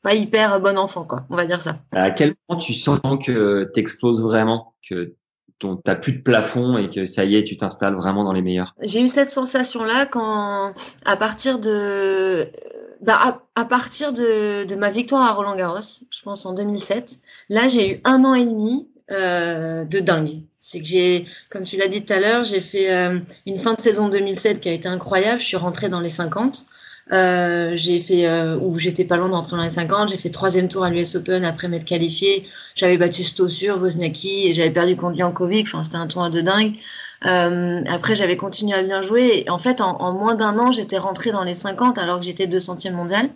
[0.09, 1.27] pas hyper bon enfant, quoi.
[1.29, 1.81] On va dire ça.
[1.93, 5.15] À quel moment tu sens que t'exploses vraiment, que
[5.59, 8.41] ton t'as plus de plafond et que ça y est, tu t'installes vraiment dans les
[8.41, 8.75] meilleurs?
[8.81, 10.73] J'ai eu cette sensation-là quand,
[11.05, 12.49] à partir de,
[13.03, 17.19] bah, à, partir de, de, ma victoire à Roland Garros, je pense en 2007.
[17.51, 20.41] Là, j'ai eu un an et demi euh, de dingue.
[20.59, 23.75] C'est que j'ai, comme tu l'as dit tout à l'heure, j'ai fait euh, une fin
[23.75, 25.41] de saison 2007 qui a été incroyable.
[25.41, 26.65] Je suis rentrée dans les 50.
[27.13, 30.11] Euh, j'ai fait euh, où j'étais pas loin d'entrer dans les 50.
[30.11, 32.45] J'ai fait troisième tour à l'US Open après m'être qualifié.
[32.75, 35.67] J'avais battu Stossur, Wozniacki et j'avais perdu contre Jankovic.
[35.69, 36.75] Enfin, c'était un tournoi de dingue.
[37.27, 39.43] Euh, après, j'avais continué à bien jouer.
[39.45, 42.47] Et en fait, en, moins d'un an, j'étais rentrée dans les 50 alors que j'étais
[42.47, 43.31] 200e mondial.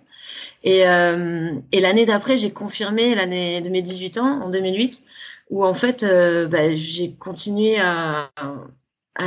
[0.64, 5.02] Et, euh, et l'année d'après, j'ai confirmé l'année de mes 18 ans, en 2008,
[5.50, 8.30] où en fait, euh, bah, j'ai continué à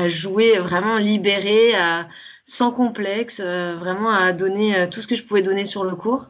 [0.07, 2.07] jouer vraiment libéré, à,
[2.45, 5.95] sans complexe, euh, vraiment à donner euh, tout ce que je pouvais donner sur le
[5.95, 6.29] cours.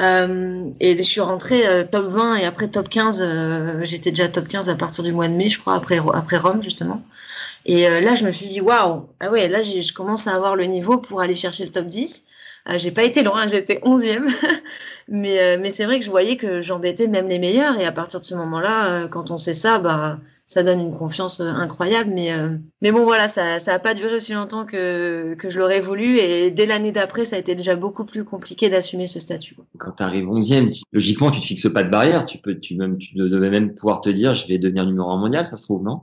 [0.00, 4.28] Euh, et je suis rentrée euh, top 20 et après top 15, euh, j'étais déjà
[4.28, 7.02] top 15 à partir du mois de mai, je crois, après, après Rome justement.
[7.68, 10.66] Et là, je me suis dit, waouh, ah ouais, là, je commence à avoir le
[10.66, 12.22] niveau pour aller chercher le top 10.
[12.68, 14.28] Euh, j'ai pas été loin, j'étais 11e.
[15.08, 17.78] mais euh, mais c'est vrai que je voyais que j'embêtais même les meilleurs.
[17.78, 20.96] Et à partir de ce moment-là, euh, quand on sait ça, bah, ça donne une
[20.96, 22.10] confiance incroyable.
[22.14, 22.30] Mais,
[22.82, 26.18] mais bon, voilà, ça n'a pas duré aussi longtemps que, que je l'aurais voulu.
[26.18, 29.56] Et dès l'année d'après, ça a été déjà beaucoup plus compliqué d'assumer ce statut.
[29.78, 32.24] Quand tu arrives 11e, logiquement, tu te fixes pas de barrière.
[32.24, 35.18] Tu, peux, tu, même, tu devais même pouvoir te dire, je vais devenir numéro 1
[35.18, 36.02] mondial, ça se trouve, non?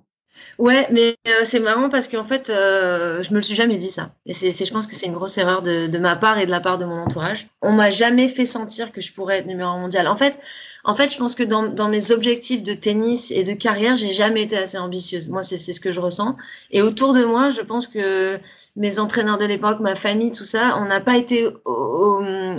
[0.58, 3.92] Ouais, mais euh, c'est marrant parce qu'en fait, euh, je me le suis jamais dit
[3.92, 4.14] ça.
[4.26, 6.52] Et c'est, je pense que c'est une grosse erreur de, de, ma part et de
[6.52, 7.48] la part de mon entourage.
[7.62, 10.08] On m'a jamais fait sentir que je pourrais être numéro un mondial.
[10.08, 10.40] En fait,
[10.84, 14.12] en fait, je pense que dans, dans mes objectifs de tennis et de carrière, j'ai
[14.12, 15.30] jamais été assez ambitieuse.
[15.30, 16.36] Moi, c'est, ce que je ressens.
[16.72, 18.40] Et autour de moi, je pense que
[18.76, 21.48] mes entraîneurs de l'époque, ma famille, tout ça, on n'a pas été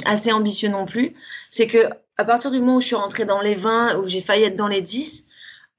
[0.05, 1.15] assez ambitieux non plus.
[1.51, 4.21] C'est que à partir du moment où je suis rentrée dans les 20, où j'ai
[4.21, 5.24] failli être dans les 10,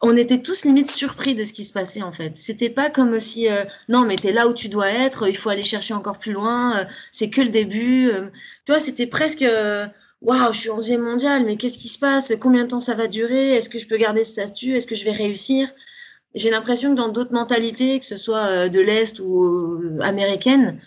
[0.02, 2.34] on était tous limite surpris de ce qui se passait en fait.
[2.36, 5.50] C'était pas comme si euh, non mais t'es là où tu dois être, il faut
[5.50, 8.10] aller chercher encore plus loin, euh, c'est que le début.
[8.10, 8.30] Euh.
[8.66, 9.46] tu vois, c'était presque
[10.22, 12.34] waouh, je suis 11e mondial, mais qu'est-ce qui se passe?
[12.40, 13.52] Combien de temps ça va durer?
[13.56, 15.70] Est-ce que je peux garder ce statut Est-ce que je vais réussir?
[16.34, 20.80] J'ai l'impression que dans d'autres mentalités, que ce soit de l'est ou américaine,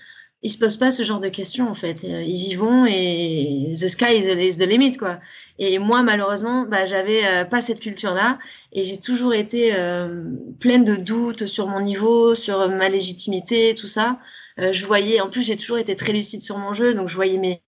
[0.43, 2.05] ils se posent pas ce genre de questions en fait.
[2.05, 5.19] Ils y vont et the sky is the limit quoi.
[5.59, 8.39] Et moi malheureusement, bah, j'avais euh, pas cette culture là
[8.73, 10.25] et j'ai toujours été euh,
[10.61, 14.19] pleine de doutes sur mon niveau, sur ma légitimité, tout ça.
[14.61, 17.17] Euh, je voyais, en plus j'ai toujours été très lucide sur mon jeu, donc je
[17.17, 17.61] voyais mes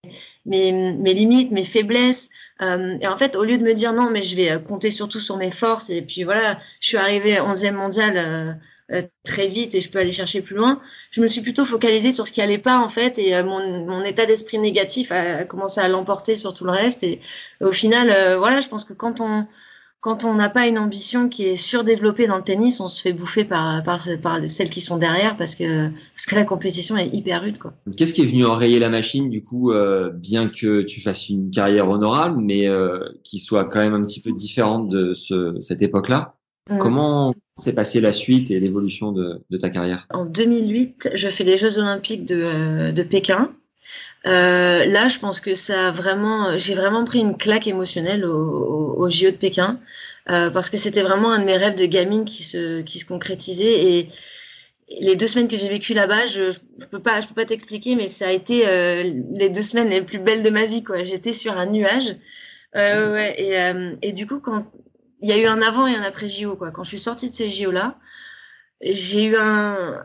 [0.47, 2.31] mes, mes limites, mes faiblesses.
[2.63, 5.21] Euh, et en fait, au lieu de me dire non, mais je vais compter surtout
[5.21, 8.59] sur mes forces et puis voilà, je suis arrivée 11e mondiale
[8.93, 10.81] euh, très vite et je peux aller chercher plus loin.
[11.13, 13.87] Je me suis plutôt focalisée sur ce qui allait pas en fait et euh, mon,
[13.87, 17.21] mon, état d'esprit négatif a, commencé à l'emporter sur tout le reste et
[17.61, 19.47] au final, euh, voilà, je pense que quand on
[20.01, 23.13] quand on n'a pas une ambition qui est surdéveloppée dans le tennis, on se fait
[23.13, 27.15] bouffer par, par, par celles qui sont derrière parce que, parce que la compétition est
[27.15, 27.59] hyper rude.
[27.97, 31.51] Qu'est-ce qui est venu enrayer la machine, du coup, euh, bien que tu fasses une
[31.51, 35.83] carrière honorable, mais euh, qui soit quand même un petit peu différente de ce, cette
[35.83, 36.35] époque-là?
[36.71, 36.79] Mm.
[36.79, 40.07] Comment s'est passée la suite et l'évolution de, de, ta carrière?
[40.15, 43.51] En 2008, je fais les Jeux Olympiques de, euh, de Pékin.
[44.27, 48.37] Euh, là, je pense que ça a vraiment, j'ai vraiment pris une claque émotionnelle au,
[48.37, 49.81] au, au JO de Pékin
[50.31, 53.07] euh, parce que c'était vraiment un de mes rêves de gamine qui se, qui se
[53.07, 54.09] concrétisait et
[54.99, 57.95] les deux semaines que j'ai vécues là-bas, je, je peux pas, je peux pas t'expliquer,
[57.95, 59.05] mais ça a été euh,
[59.35, 61.05] les deux semaines les plus belles de ma vie, quoi.
[61.05, 62.17] J'étais sur un nuage,
[62.77, 64.67] euh, ouais, et, euh, et du coup, quand
[65.23, 66.73] il y a eu un avant et un après JO, quoi.
[66.73, 67.99] Quand je suis sortie de ces JO là,
[68.83, 70.03] j'ai eu un,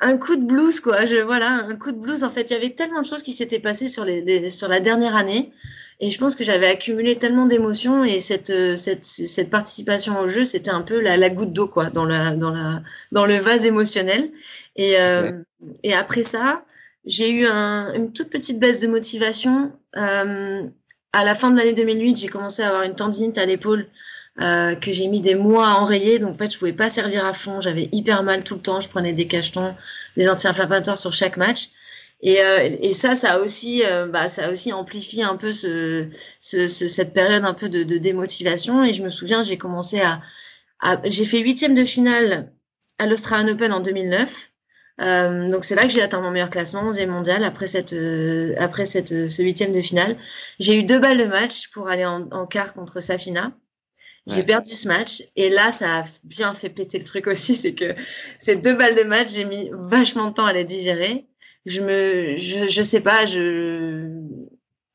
[0.00, 1.06] un coup de blues, quoi.
[1.06, 2.24] Je, voilà, un coup de blues.
[2.24, 4.80] En fait, il y avait tellement de choses qui s'étaient passées sur, les, sur la
[4.80, 5.52] dernière année.
[6.00, 10.26] Et je pense que j'avais accumulé tellement d'émotions et cette, euh, cette, cette participation au
[10.26, 13.36] jeu, c'était un peu la, la goutte d'eau, quoi, dans, la, dans, la, dans le
[13.36, 14.32] vase émotionnel.
[14.74, 15.30] Et, euh,
[15.84, 16.64] et après ça,
[17.04, 19.72] j'ai eu un, une toute petite baisse de motivation.
[19.96, 20.62] Euh,
[21.12, 23.86] à la fin de l'année 2008, j'ai commencé à avoir une tendinite à l'épaule
[24.40, 26.18] euh, que j'ai mis des mois à enrayer.
[26.18, 27.60] Donc en fait, je pouvais pas servir à fond.
[27.60, 28.80] J'avais hyper mal tout le temps.
[28.80, 29.74] Je prenais des cachetons,
[30.16, 31.68] des anti-inflammatoires sur chaque match.
[32.22, 35.52] Et, euh, et ça, ça a aussi, euh, bah, ça a aussi amplifié un peu
[35.52, 36.08] ce,
[36.40, 38.82] ce, ce, cette période un peu de, de démotivation.
[38.84, 40.22] Et je me souviens, j'ai commencé à,
[40.80, 42.52] à j'ai fait huitième de finale
[42.98, 44.50] à l'Australian Open en 2009.
[45.00, 48.54] Euh, donc c'est là que j'ai atteint mon meilleur classement, 11e mondial, après cette, euh,
[48.58, 50.16] après cette, ce huitième de finale.
[50.60, 53.52] J'ai eu deux balles de match pour aller en, en quart contre Safina.
[54.26, 57.54] J'ai perdu ce match et là, ça a bien fait péter le truc aussi.
[57.54, 57.94] C'est que
[58.38, 61.26] ces deux balles de match, j'ai mis vachement de temps à les digérer.
[61.66, 64.08] Je me, je, je sais pas, je,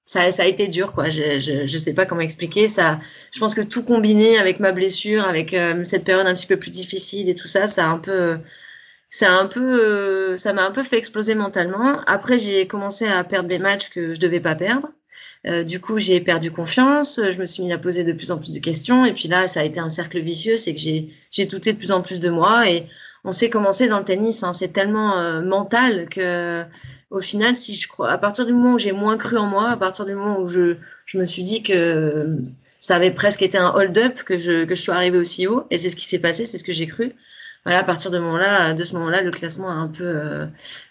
[0.05, 1.09] ça, ça a été dur, quoi.
[1.11, 2.99] Je, je, je sais pas comment expliquer ça.
[3.31, 6.57] Je pense que tout combiné avec ma blessure, avec euh, cette période un petit peu
[6.57, 8.39] plus difficile et tout ça, ça a un peu,
[9.09, 12.01] ça a un peu, euh, ça m'a un peu fait exploser mentalement.
[12.07, 14.89] Après, j'ai commencé à perdre des matchs que je devais pas perdre.
[15.47, 18.38] Euh, du coup, j'ai perdu confiance, je me suis mis à poser de plus en
[18.38, 21.45] plus de questions, et puis là, ça a été un cercle vicieux, c'est que j'ai,
[21.45, 22.88] douté de plus en plus de moi, et
[23.23, 26.63] on sait commencer dans le tennis, hein, c'est tellement euh, mental que,
[27.10, 29.69] au final, si je crois, à partir du moment où j'ai moins cru en moi,
[29.69, 30.75] à partir du moment où je,
[31.13, 32.38] me suis dit que
[32.79, 35.77] ça avait presque été un hold-up que je, que je sois arrivée aussi haut, et
[35.77, 37.13] c'est ce qui s'est passé, c'est ce que j'ai cru.
[37.65, 40.45] Voilà, à partir de, ce moment-là, le classement a un peu, euh,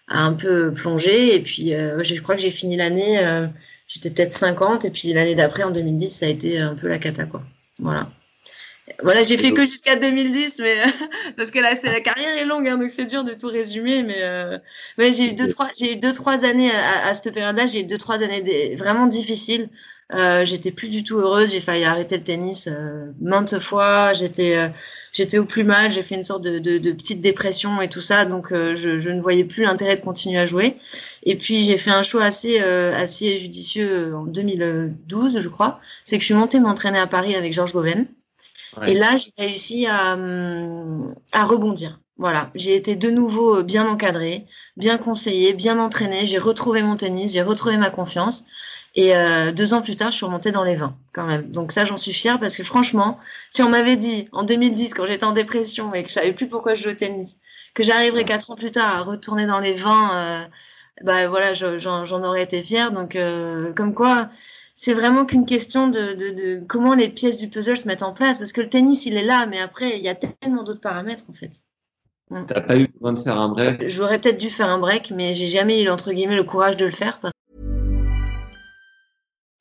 [0.08, 3.46] a un peu plongé, et puis euh, je crois que j'ai fini l'année euh,
[3.88, 6.98] j'étais peut-être 50 et puis l'année d'après en 2010 ça a été un peu la
[6.98, 7.42] cata quoi.
[7.80, 8.08] Voilà.
[9.02, 10.76] Voilà, j'ai fait que jusqu'à 2010, mais
[11.36, 14.02] parce que là, c'est la carrière est longue, hein, donc c'est dur de tout résumer.
[14.02, 14.58] Mais euh,
[14.98, 17.66] ouais, j'ai eu deux trois, j'ai eu deux trois années à, à cette période-là.
[17.66, 19.68] J'ai eu deux trois années des, vraiment difficiles.
[20.14, 21.50] Euh, j'étais plus du tout heureuse.
[21.52, 24.12] J'ai failli arrêter le tennis euh, maintes fois.
[24.14, 24.68] J'étais, euh,
[25.12, 25.90] j'étais au plus mal.
[25.90, 28.24] J'ai fait une sorte de, de, de, petite dépression et tout ça.
[28.24, 30.76] Donc, euh, je, je, ne voyais plus l'intérêt de continuer à jouer.
[31.24, 35.80] Et puis, j'ai fait un choix assez, euh, assez judicieux en 2012, je crois.
[36.04, 38.06] C'est que je suis montée m'entraîner à Paris avec Georges Goven.
[38.86, 42.00] Et là, j'ai réussi à, hum, à rebondir.
[42.16, 44.44] Voilà, j'ai été de nouveau bien encadrée,
[44.76, 46.26] bien conseillée, bien entraînée.
[46.26, 48.44] J'ai retrouvé mon tennis, j'ai retrouvé ma confiance.
[48.94, 51.50] Et euh, deux ans plus tard, je suis remontée dans les 20 quand même.
[51.52, 53.18] Donc ça, j'en suis fière parce que franchement,
[53.50, 56.48] si on m'avait dit en 2010, quand j'étais en dépression et que je savais plus
[56.48, 57.36] pourquoi je jouais au tennis,
[57.74, 60.48] que j'arriverais quatre ans plus tard à retourner dans les 20, euh,
[61.04, 62.90] bah voilà, j'en aurais été fière.
[62.90, 64.30] Donc euh, comme quoi,
[64.80, 68.12] c'est vraiment qu'une question de, de, de, comment les pièces du puzzle se mettent en
[68.12, 68.38] place.
[68.38, 71.24] Parce que le tennis, il est là, mais après, il y a tellement d'autres paramètres,
[71.28, 71.50] en fait.
[72.30, 72.44] Mm.
[72.46, 73.88] T'as pas eu besoin de faire un break?
[73.88, 76.84] J'aurais peut-être dû faire un break, mais j'ai jamais eu, entre guillemets, le courage de
[76.84, 77.18] le faire.
[77.18, 77.32] Parce...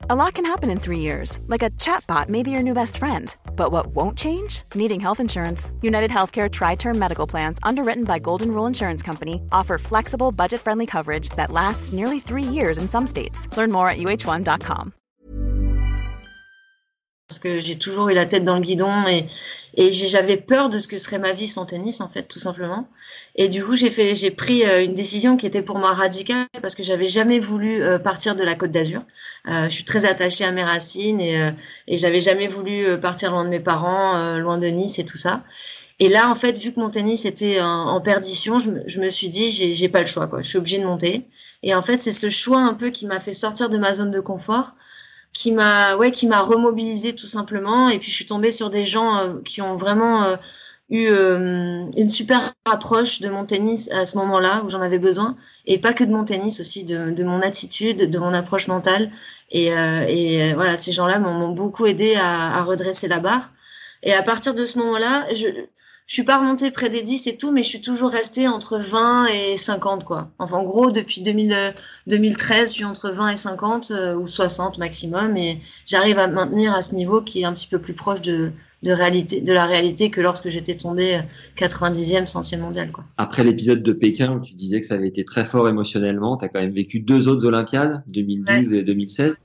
[0.08, 1.40] A lot can happen in three years.
[1.48, 3.36] Like a chatbot may be your new best friend.
[3.56, 4.62] But what won't change?
[4.76, 5.72] Needing health insurance.
[5.82, 11.30] United Healthcare Tri-Term Medical Plans, underwritten by Golden Rule Insurance Company, offer flexible, budget-friendly coverage
[11.30, 13.48] that lasts nearly three years in some states.
[13.58, 14.94] Learn more at uh1.com.
[17.28, 19.26] parce que j'ai toujours eu la tête dans le guidon et,
[19.74, 22.88] et j'avais peur de ce que serait ma vie sans tennis en fait tout simplement.
[23.36, 26.48] Et du coup j'ai fait j'ai pris euh, une décision qui était pour moi radicale
[26.62, 29.02] parce que j'avais jamais voulu euh, partir de la Côte d'Azur.
[29.50, 31.52] Euh, je suis très attachée à mes racines et,
[31.88, 35.44] et j'avais jamais voulu partir loin de mes parents loin de Nice et tout ça.
[36.00, 39.28] Et là en fait vu que mon tennis était en, perdition je, je, me suis
[39.28, 40.42] dit j'ai pas le choix quoi.
[40.42, 41.28] Je suis obligée de monter.
[41.62, 44.12] Et en fait c'est ce choix un peu qui m'a fait sortir de ma zone
[44.12, 44.76] de confort
[45.38, 47.90] qui m'a ouais qui m'a remobilisé tout simplement.
[47.90, 50.36] Et puis je suis tombée sur des gens euh, qui ont vraiment euh,
[50.90, 55.38] eu euh, une super approche de mon tennis à ce moment-là où j'en avais besoin.
[55.68, 59.12] Et pas que de mon tennis aussi de, de mon attitude de mon approche mentale.
[59.52, 63.52] Et, et voilà ces gens-là m'ont beaucoup aidé à, à, redresser la barre.
[64.02, 65.48] Et à partir de ce moment-là, je
[66.08, 68.80] je suis pas remontée près des 10 et tout, mais je suis toujours restée entre
[68.80, 70.32] 20 et 50, quoi.
[70.40, 71.74] Enfin, en gros, depuis 2000,
[72.08, 76.74] 2013, je suis entre 20 et 50 euh, ou 60 maximum, et j'arrive à maintenir
[76.74, 79.66] à ce niveau qui est un petit peu plus proche de, de réalité, de la
[79.66, 81.20] réalité que lorsque j'étais tombée
[81.58, 83.04] 90e, centième mondial, quoi.
[83.18, 86.46] Après l'épisode de Pékin où tu disais que ça avait été très fort émotionnellement, tu
[86.46, 89.36] as quand même vécu deux autres Olympiades, 2012 et 2016.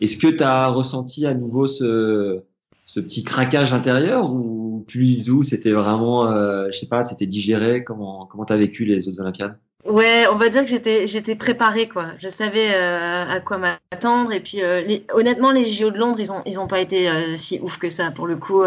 [0.00, 2.40] Est-ce que tu as ressenti à nouveau ce,
[2.86, 7.26] ce petit craquage intérieur ou plus du tout C'était vraiment, euh, je sais pas, c'était
[7.26, 7.84] digéré.
[7.84, 9.58] Comment comment t'as vécu les autres Olympiades?
[9.84, 12.08] Ouais, on va dire que j'étais j'étais préparée quoi.
[12.18, 14.82] Je savais euh, à quoi m'attendre et puis euh,
[15.14, 17.88] honnêtement les JO de Londres ils ont ils ont pas été euh, si ouf que
[17.88, 18.62] ça pour le coup.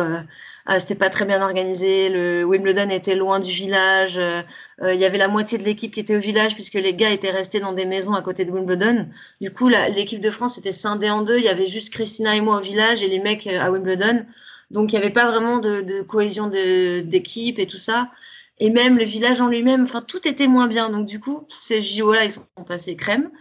[0.66, 2.10] Ah, c'était pas très bien organisé.
[2.10, 4.20] Le Wimbledon était loin du village.
[4.82, 7.32] Il y avait la moitié de l'équipe qui était au village puisque les gars étaient
[7.32, 9.08] restés dans des maisons à côté de Wimbledon.
[9.42, 11.38] Du coup l'équipe de France était scindée en deux.
[11.38, 14.26] Il y avait juste Christina et moi au village et les mecs à Wimbledon.
[14.72, 18.10] Donc il y avait pas vraiment de, de cohésion d'équipe et tout ça
[18.62, 20.92] et même le village en lui-même, enfin tout était moins bien.
[20.92, 23.32] Donc du coup, ces JO-là, ils sont passés crème.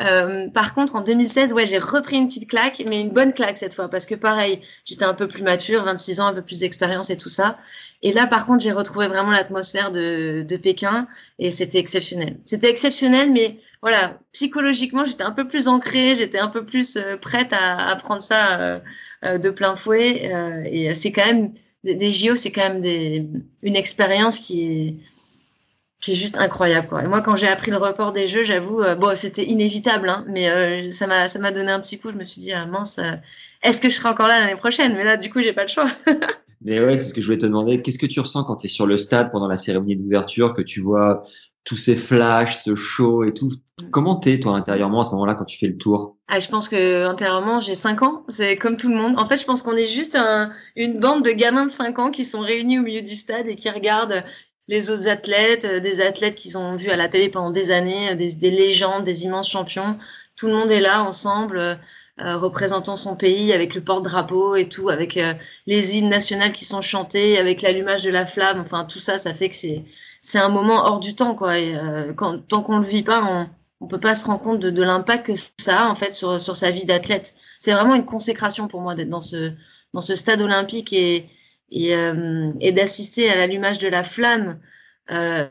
[0.00, 3.56] Euh, par contre, en 2016, ouais, j'ai repris une petite claque, mais une bonne claque
[3.56, 6.58] cette fois, parce que pareil, j'étais un peu plus mature, 26 ans, un peu plus
[6.58, 7.56] d'expérience et tout ça.
[8.02, 11.06] Et là, par contre, j'ai retrouvé vraiment l'atmosphère de, de Pékin,
[11.38, 12.40] et c'était exceptionnel.
[12.44, 17.16] C'était exceptionnel, mais voilà, psychologiquement, j'étais un peu plus ancrée, j'étais un peu plus euh,
[17.16, 18.80] prête à, à, prendre ça euh
[19.24, 20.30] de plein fouet.
[20.32, 21.52] Euh, et c'est quand même
[21.84, 23.26] des, JO, c'est quand même des,
[23.62, 24.96] une expérience qui est,
[26.00, 26.88] qui est juste incroyable.
[26.88, 27.04] Quoi.
[27.04, 30.24] Et moi, quand j'ai appris le report des Jeux, j'avoue, euh, bon, c'était inévitable, hein,
[30.28, 32.10] mais euh, ça m'a ça m'a donné un petit coup.
[32.10, 33.12] Je me suis dit, ah, mince, euh,
[33.62, 34.94] est-ce que je serai encore là l'année prochaine?
[34.94, 35.90] Mais là, du coup, j'ai pas le choix.
[36.62, 37.82] mais ouais, c'est ce que je voulais te demander.
[37.82, 40.62] Qu'est-ce que tu ressens quand tu es sur le stade pendant la cérémonie d'ouverture, que
[40.62, 41.22] tu vois
[41.64, 43.50] tous ces flashs, ce show et tout.
[43.90, 46.16] Comment t'es toi intérieurement à ce moment-là quand tu fais le tour?
[46.28, 49.18] Ah, je pense que intérieurement j'ai 5 ans, c'est comme tout le monde.
[49.18, 52.10] En fait, je pense qu'on est juste un, une bande de gamins de 5 ans
[52.10, 54.24] qui sont réunis au milieu du stade et qui regardent
[54.68, 58.14] les autres athlètes, euh, des athlètes qu'ils ont vus à la télé pendant des années,
[58.14, 59.98] des, des, légendes, des immenses champions.
[60.36, 61.74] Tout le monde est là ensemble, euh,
[62.18, 65.34] représentant son pays avec le porte-drapeau et tout, avec euh,
[65.66, 68.60] les hymnes nationales qui sont chantés, avec l'allumage de la flamme.
[68.60, 71.54] Enfin, tout ça, ça fait que c'est un moment hors du temps, quoi.
[71.54, 72.12] Euh,
[72.48, 73.48] tant qu'on le vit pas, on,
[73.80, 76.56] on peut pas se rendre compte de, l'impact que ça a en fait sur, sur
[76.56, 77.34] sa vie d'athlète.
[77.60, 79.52] C'est vraiment une consécration pour moi d'être dans ce
[79.92, 81.28] dans ce stade olympique et
[81.70, 84.60] et, euh, d'assister à l'allumage de la flamme
[85.10, 85.46] euh,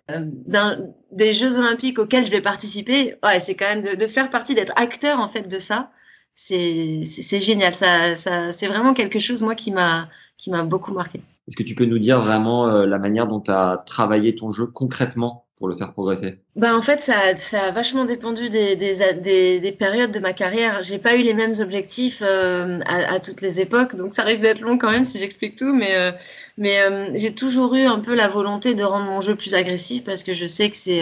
[1.11, 3.15] des Jeux olympiques auxquels je vais participer.
[3.23, 5.91] Ouais, c'est quand même de, de faire partie, d'être acteur en fait de ça.
[6.35, 7.03] C'est
[7.39, 7.75] génial.
[7.75, 11.21] Ça, ça c'est vraiment quelque chose moi qui m'a qui m'a beaucoup marqué.
[11.47, 14.51] Est-ce que tu peux nous dire vraiment euh, la manière dont tu as travaillé ton
[14.51, 15.45] jeu concrètement?
[15.63, 19.61] Pour le faire progresser bah en fait ça, ça a vachement dépendu des, des, des,
[19.61, 20.83] des périodes de ma carrière.
[20.83, 24.59] J'ai pas eu les mêmes objectifs euh, à, toutes les époques, donc ça risque d'être
[24.59, 25.73] long quand même si j'explique tout.
[25.73, 26.11] Mais euh,
[26.57, 30.03] mais euh, j'ai toujours eu un peu la volonté de rendre mon jeu plus agressif
[30.03, 31.01] parce que je sais que c'est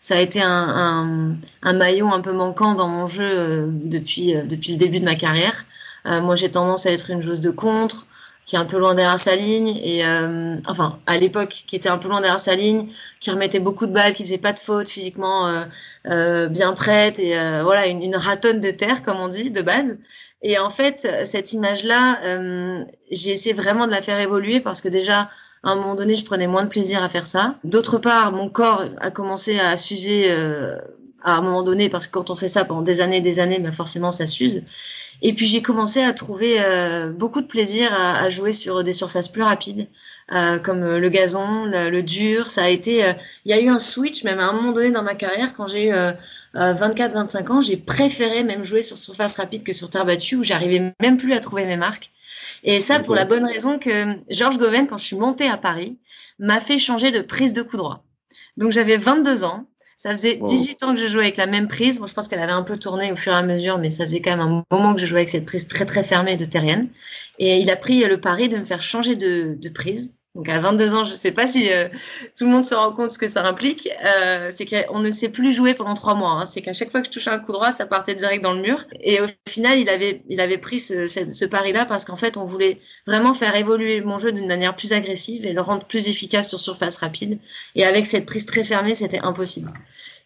[0.00, 4.72] ça a été un, un, un, maillon un peu manquant dans mon jeu depuis depuis
[4.72, 5.64] le début de ma carrière.
[6.04, 8.04] moi j'ai tendance à être une joueuse de contre
[8.44, 11.88] qui est un peu loin derrière sa ligne et euh, enfin à l'époque qui était
[11.88, 12.88] un peu loin derrière sa ligne,
[13.20, 15.64] qui remettait beaucoup de balles, qui faisait pas de fautes, physiquement euh,
[16.08, 19.62] euh, bien prête et euh, voilà une, une, ratonne de terre comme on dit de
[19.62, 19.98] base.
[20.42, 24.80] Et en fait cette image là, euh, j'ai essayé vraiment de la faire évoluer parce
[24.80, 25.30] que déjà
[25.62, 27.56] à un moment donné je prenais moins de plaisir à faire ça.
[27.62, 30.28] D'autre part mon corps a commencé à s'user
[31.24, 33.40] à un moment donné parce que quand on fait ça pendant des années et des
[33.40, 34.62] années, ben forcément ça s'use.
[35.22, 38.92] Et puis j'ai commencé à trouver euh, beaucoup de plaisir à, à, jouer sur des
[38.92, 39.86] surfaces plus rapides,
[40.32, 42.50] euh, comme le gazon, le, le, dur.
[42.50, 43.12] Ça a été, euh,
[43.44, 45.66] il y a eu un switch même à un moment donné dans ma carrière quand
[45.66, 45.92] j'ai eu
[46.54, 50.44] 24-25 euh, ans, j'ai préféré même jouer sur surface rapide que sur terre battue où
[50.44, 52.10] j'arrivais même plus à trouver mes marques.
[52.64, 55.98] Et ça pour la bonne raison que Georges Goven, quand je suis montée à Paris,
[56.38, 58.04] m'a fait changer de prise de coup droit.
[58.56, 59.66] Donc j'avais 22 ans.
[60.02, 62.00] Ça faisait 18 ans que je jouais avec la même prise.
[62.00, 64.04] Bon, je pense qu'elle avait un peu tourné au fur et à mesure, mais ça
[64.04, 66.44] faisait quand même un moment que je jouais avec cette prise très très fermée de
[66.44, 66.88] terrienne.
[67.38, 70.16] Et il a pris le pari de me faire changer de, de prise.
[70.34, 71.88] Donc à 22 ans, je ne sais pas si euh,
[72.38, 73.90] tout le monde se rend compte ce que ça implique.
[74.16, 76.30] Euh, c'est qu'on ne sait plus jouer pendant trois mois.
[76.30, 76.46] Hein.
[76.46, 78.62] C'est qu'à chaque fois que je touchais un coup droit, ça partait direct dans le
[78.62, 78.86] mur.
[79.02, 82.38] Et au final, il avait, il avait pris ce, ce, ce pari-là parce qu'en fait,
[82.38, 86.08] on voulait vraiment faire évoluer mon jeu d'une manière plus agressive et le rendre plus
[86.08, 87.38] efficace sur surface rapide.
[87.74, 89.70] Et avec cette prise très fermée, c'était impossible.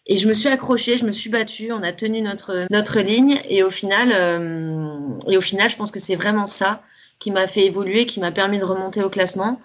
[0.05, 3.41] Et je me suis accrochée, je me suis battue, on a tenu notre notre ligne.
[3.49, 6.81] Et au final, euh, et au final, je pense que c'est vraiment ça
[7.19, 9.59] qui m'a fait évoluer, qui m'a permis de remonter au classement.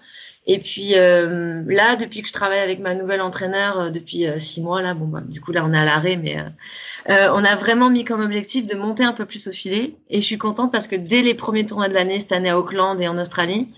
[0.46, 4.38] Et puis euh, là, depuis que je travaille avec ma nouvelle entraîneur euh, depuis euh,
[4.38, 6.48] six mois, là, bon, bah, du coup là, on est à l'arrêt, mais euh,
[7.10, 9.94] euh, on a vraiment mis comme objectif de monter un peu plus au filet.
[10.10, 12.58] Et je suis contente parce que dès les premiers tournois de l'année, cette année à
[12.58, 13.68] Auckland et en Australie,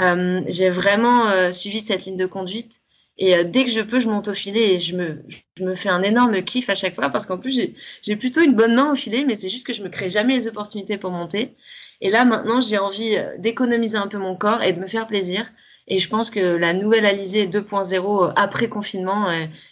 [0.00, 2.80] Euh, j'ai vraiment suivi cette ligne de conduite.
[3.18, 5.22] Et dès que je peux, je monte au filet et je me,
[5.58, 7.60] je me fais un énorme kiff à chaque fois parce qu'en plus,
[8.00, 10.34] j'ai plutôt une bonne main au filet, mais c'est juste que je me crée jamais
[10.34, 11.56] les opportunités pour monter.
[12.00, 15.50] Et là, maintenant, j'ai envie d'économiser un peu mon corps et de me faire plaisir.
[15.90, 19.26] Et je pense que la nouvelle Alizée 2.0 après confinement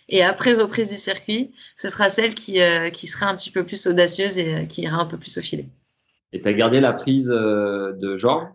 [0.08, 2.58] et après reprise du circuit, ce sera celle qui,
[2.92, 5.68] qui sera un petit peu plus audacieuse et qui ira un peu plus au filet.
[6.32, 8.48] Et tu as gardé la prise de Georges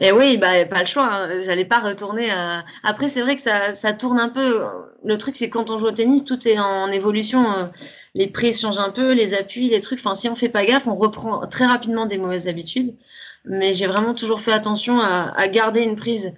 [0.00, 1.08] et oui, bah pas le choix.
[1.10, 1.40] Hein.
[1.44, 2.30] J'allais pas retourner.
[2.30, 2.64] À...
[2.82, 4.62] Après, c'est vrai que ça, ça tourne un peu.
[5.04, 7.44] Le truc, c'est quand on joue au tennis, tout est en évolution.
[7.52, 7.64] Euh,
[8.14, 10.00] les prises changent un peu, les appuis, les trucs.
[10.00, 12.94] Enfin, si on fait pas gaffe, on reprend très rapidement des mauvaises habitudes.
[13.44, 16.32] Mais j'ai vraiment toujours fait attention à, à garder une prise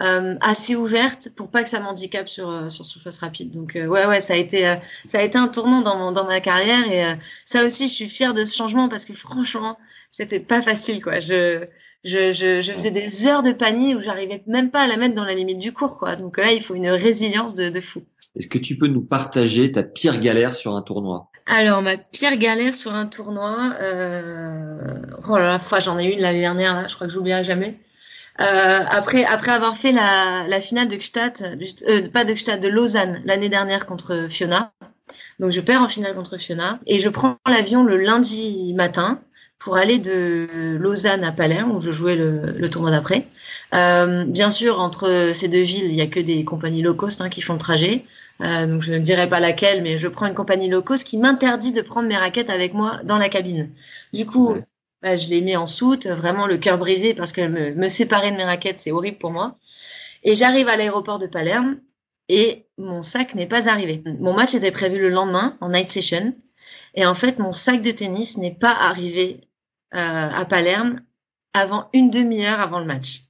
[0.00, 3.50] euh, assez ouverte pour pas que ça m'handicape sur euh, sur surface rapide.
[3.50, 4.64] Donc euh, ouais ouais, ça a été
[5.06, 8.08] ça a été un tournant dans mon dans ma carrière et ça aussi, je suis
[8.08, 9.78] fière de ce changement parce que franchement,
[10.10, 11.20] c'était pas facile quoi.
[11.20, 11.66] Je
[12.02, 15.14] je, je, je, faisais des heures de panier où j'arrivais même pas à la mettre
[15.14, 16.16] dans la limite du cours, quoi.
[16.16, 18.02] Donc là, il faut une résilience de, de fou.
[18.36, 21.28] Est-ce que tu peux nous partager ta pire galère sur un tournoi?
[21.46, 24.78] Alors, ma pire galère sur un tournoi, euh...
[25.28, 27.78] oh là là, j'en ai une l'année dernière, là, je crois que j'oublierai jamais.
[28.40, 32.68] Euh, après, après avoir fait la, la finale de Gstaad, euh, pas de Gstaad, de
[32.68, 34.72] Lausanne l'année dernière contre Fiona.
[35.40, 39.20] Donc je perds en finale contre Fiona et je prends l'avion le lundi matin
[39.58, 43.26] pour aller de Lausanne à Palerme où je jouais le, le tournoi d'après.
[43.74, 47.20] Euh, bien sûr, entre ces deux villes, il y a que des compagnies low cost
[47.20, 48.04] hein, qui font le trajet.
[48.42, 51.18] Euh, donc je ne dirai pas laquelle, mais je prends une compagnie low cost qui
[51.18, 53.70] m'interdit de prendre mes raquettes avec moi dans la cabine.
[54.14, 54.56] Du coup,
[55.02, 58.30] bah, je les mets en soute, vraiment le cœur brisé parce que me, me séparer
[58.30, 59.56] de mes raquettes, c'est horrible pour moi.
[60.22, 61.80] Et j'arrive à l'aéroport de Palerme
[62.28, 64.02] et mon sac n'est pas arrivé.
[64.18, 66.34] Mon match était prévu le lendemain en night session.
[66.94, 69.48] Et en fait, mon sac de tennis n'est pas arrivé
[69.94, 71.00] euh, à Palerme
[71.54, 73.22] avant une demi-heure avant le match.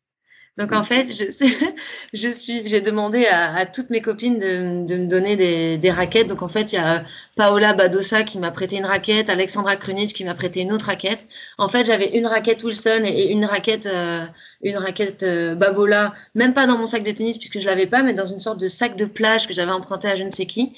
[0.61, 1.25] Donc en fait, je,
[2.13, 5.91] je suis, j'ai demandé à, à, toutes mes copines de, de me donner des, des,
[5.91, 6.27] raquettes.
[6.27, 7.03] Donc en fait, il y a
[7.35, 11.27] Paola Badosa qui m'a prêté une raquette, Alexandra Krunic qui m'a prêté une autre raquette.
[11.57, 14.27] En fait, j'avais une raquette Wilson et une raquette, euh,
[14.63, 18.03] une raquette euh, Babola, même pas dans mon sac de tennis puisque je l'avais pas,
[18.03, 20.45] mais dans une sorte de sac de plage que j'avais emprunté à je ne sais
[20.45, 20.75] qui.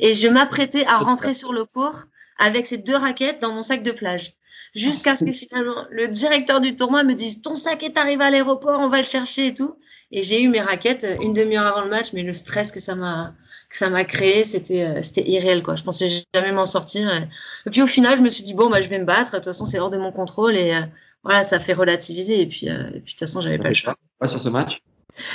[0.00, 2.04] Et je m'apprêtais à rentrer sur le cours
[2.38, 4.32] avec ces deux raquettes dans mon sac de plage
[4.76, 8.30] jusqu'à ce que finalement le directeur du tournoi me dise ton sac est arrivé à
[8.30, 9.76] l'aéroport, on va le chercher et tout.
[10.12, 12.94] Et j'ai eu mes raquettes une demi-heure avant le match, mais le stress que ça
[12.94, 13.34] m'a
[13.68, 15.74] que ça m'a créé, c'était euh, c'était irréel quoi.
[15.74, 17.12] Je pensais jamais m'en sortir.
[17.12, 17.70] Et...
[17.70, 19.32] puis au final, je me suis dit bon bah je vais me battre.
[19.32, 20.80] De toute façon, c'est hors de mon contrôle et euh,
[21.24, 22.40] voilà, ça fait relativiser.
[22.40, 23.96] Et puis euh, et puis de toute façon, j'avais pas le choix.
[24.20, 24.80] Pas sur ce match?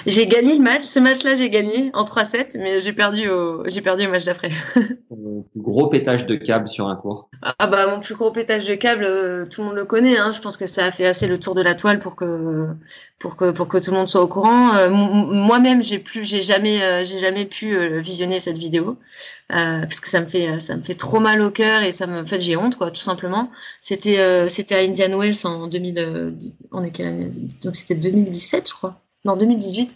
[0.06, 0.84] J'ai gagné le match.
[0.84, 4.50] Ce match-là, j'ai gagné en 3-7, mais j'ai perdu au, j'ai perdu au match d'après.
[5.10, 7.30] Mon plus gros pétage de câble sur un cours.
[7.42, 10.18] Ah bah mon plus gros pétage de câble, euh, tout le monde le connaît.
[10.18, 10.32] Hein.
[10.32, 12.68] Je pense que ça a fait assez le tour de la toile pour que
[13.20, 14.76] pour que pour que tout le monde soit au courant.
[14.76, 18.98] Euh, moi-même, j'ai plus, j'ai jamais, euh, j'ai jamais pu visionner cette vidéo
[19.50, 22.22] parce que ça me fait ça me fait trop mal au cœur et ça me,
[22.22, 23.50] en fait, j'ai honte quoi, tout simplement.
[23.82, 26.36] C'était c'était à Indian Wells en 2000,
[26.72, 27.32] on est quelle année?
[27.64, 29.96] Donc c'était 2017, je crois non 2018.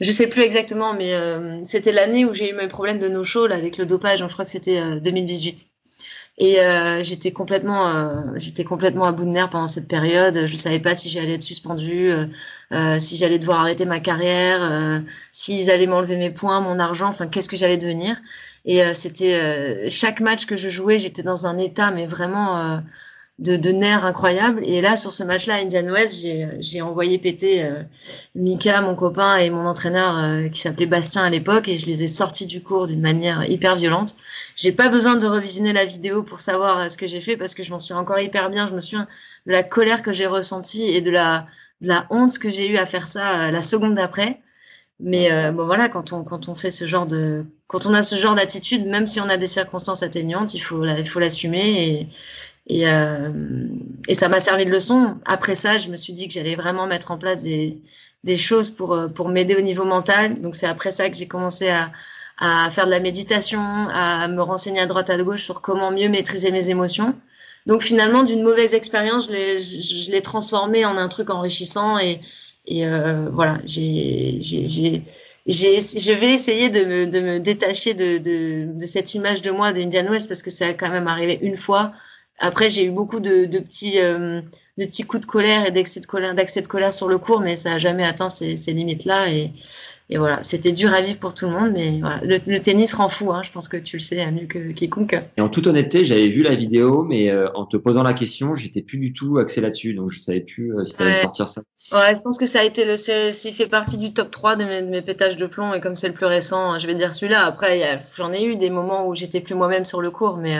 [0.00, 3.44] Je sais plus exactement, mais euh, c'était l'année où j'ai eu mes problèmes de no-show
[3.44, 4.18] avec le dopage.
[4.20, 5.60] je crois que c'était 2018.
[5.60, 5.72] Euh,
[6.38, 10.46] et euh, j'étais complètement, euh, j'étais complètement à bout de nerfs pendant cette période.
[10.46, 12.10] Je savais pas si j'allais être suspendue,
[12.72, 17.26] euh, si j'allais devoir arrêter ma carrière, s'ils allaient m'enlever mes points, mon argent, enfin
[17.26, 18.16] qu'est-ce que j'allais devenir.
[18.64, 22.80] Et c'était chaque match que je jouais, j'étais dans un état, mais vraiment
[23.38, 24.62] de, de, nerfs incroyables.
[24.64, 26.24] Et là, sur ce match-là, Indian West,
[26.60, 27.82] j'ai envoyé péter euh,
[28.34, 32.04] Mika, mon copain, et mon entraîneur euh, qui s'appelait Bastien à l'époque, et je les
[32.04, 34.16] ai sortis du cours d'une manière hyper violente.
[34.54, 37.54] J'ai pas besoin de revisionner la vidéo pour savoir euh, ce que j'ai fait parce
[37.54, 38.66] que je m'en suis encore hyper bien.
[38.66, 39.08] Je me souviens
[39.46, 41.46] de la colère que j'ai ressentie et de la,
[41.80, 44.40] de la honte que j'ai eu à faire ça la seconde d'après.
[45.00, 48.14] Mais bon voilà, quand on quand on fait ce genre de quand on a ce
[48.14, 52.08] genre d'attitude, même si on a des circonstances atteignantes, il faut il faut l'assumer
[52.66, 53.30] et euh,
[54.08, 55.16] et ça m'a servi de leçon.
[55.24, 57.78] Après ça, je me suis dit que j'allais vraiment mettre en place des,
[58.24, 60.40] des choses pour, euh, pour m'aider au niveau mental.
[60.40, 61.92] Donc c'est après ça que j'ai commencé à,
[62.38, 66.08] à faire de la méditation, à me renseigner à droite à gauche sur comment mieux
[66.08, 67.14] maîtriser mes émotions.
[67.66, 72.20] Donc finalement, d'une mauvaise expérience, je l'ai, je, l'ai transformé en un truc enrichissant et,
[72.66, 75.02] et euh, voilà, je
[75.46, 80.10] vais essayer de me, de me détacher de, de, de cette image de moi de
[80.10, 81.92] West parce que ça a quand même arrivé une fois
[82.38, 84.40] Après, j'ai eu beaucoup de, de petits, euh,
[84.78, 87.40] de petits coups de colère et d'excès de colère, d'accès de colère sur le cours,
[87.40, 89.30] mais ça n'a jamais atteint ces, ces limites-là.
[89.30, 89.52] Et,
[90.10, 92.94] et voilà, c'était dur à vivre pour tout le monde, mais voilà, le, le tennis
[92.94, 93.32] rend fou.
[93.32, 95.14] Hein, je pense que tu le sais mieux que quiconque.
[95.36, 98.54] Et en toute honnêteté, j'avais vu la vidéo, mais euh, en te posant la question,
[98.54, 101.16] j'étais plus du tout axé là-dessus, donc je savais plus euh, si tu allais Ouais.
[101.16, 101.62] sortir ça.
[101.92, 104.64] Ouais, je pense que ça a été le, s'il fait partie du top 3 de
[104.64, 107.14] mes, de mes pétages de plomb, et comme c'est le plus récent, je vais dire
[107.14, 107.44] celui-là.
[107.46, 110.56] Après, j'en ai eu des moments où j'étais plus moi-même sur le cours, mais,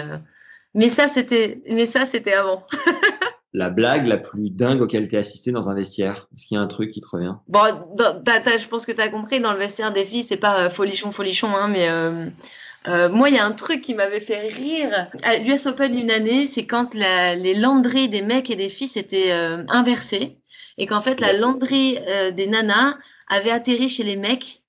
[0.75, 2.63] mais ça, c'était, mais ça, c'était avant.
[3.55, 6.27] La blague la plus dingue auquel tu assisté dans un vestiaire.
[6.35, 7.35] Est-ce qu'il y a un truc qui te revient?
[7.49, 7.61] Bon,
[7.97, 10.39] dans- t'as- t'as- je pense que tu as compris, dans le vestiaire des filles, c'est
[10.39, 12.31] pas euh, folichon, folichon, hein, mais euh,
[12.89, 15.07] euh, moi, il y a un truc qui m'avait fait rire.
[15.23, 18.89] À l'US Open une année, c'est quand la- les landries des mecs et des filles
[18.89, 20.39] s'étaient euh, inversées,
[20.79, 22.97] et qu'en fait, la landry euh, des nanas
[23.29, 24.62] avait atterri chez les mecs,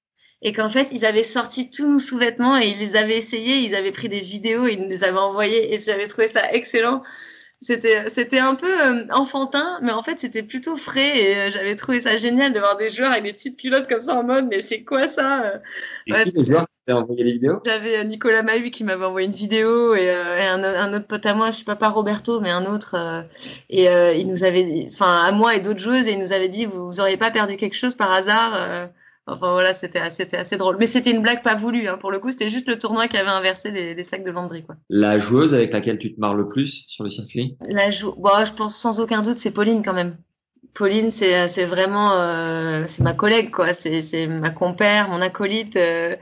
[0.43, 3.75] et qu'en fait, ils avaient sorti tous nos sous-vêtements, et ils les avaient essayés, ils
[3.75, 7.01] avaient pris des vidéos, et ils nous les avaient envoyés, et j'avais trouvé ça excellent.
[7.61, 11.75] C'était, c'était un peu euh, enfantin, mais en fait, c'était plutôt frais et euh, j'avais
[11.75, 14.47] trouvé ça génial de voir des joueurs avec des petites culottes comme ça en mode,
[14.51, 15.57] mais c'est quoi ça euh?
[16.05, 17.61] Et Ouais, qui c'est- les joueurs qui t'avaient envoyé les vidéos?
[17.65, 21.25] J'avais Nicolas Mahut qui m'avait envoyé une vidéo et, euh, et un, un autre pote
[21.25, 22.97] à moi, je sais pas pas Roberto, mais un autre.
[23.69, 23.85] et
[24.19, 26.65] il nous avait, dit- enfin à moi et d'autres joueuses, et il nous avait dit
[26.65, 28.89] vous, vous auriez pas perdu quelque chose par hasard
[29.25, 30.77] Enfin voilà, c'était assez drôle.
[30.79, 31.87] Mais c'était une blague pas voulue.
[31.87, 31.97] Hein.
[31.97, 34.63] Pour le coup, c'était juste le tournoi qui avait inversé les, les sacs de Landry
[34.63, 34.75] quoi.
[34.89, 37.57] La joueuse avec laquelle tu te marres le plus sur le circuit?
[37.69, 38.13] La jou...
[38.17, 40.17] bon, je pense sans aucun doute, c'est Pauline quand même.
[40.73, 43.73] Pauline, c'est c'est vraiment euh, c'est ma collègue quoi.
[43.73, 45.75] C'est c'est ma compère, mon acolyte.
[45.75, 46.15] euh,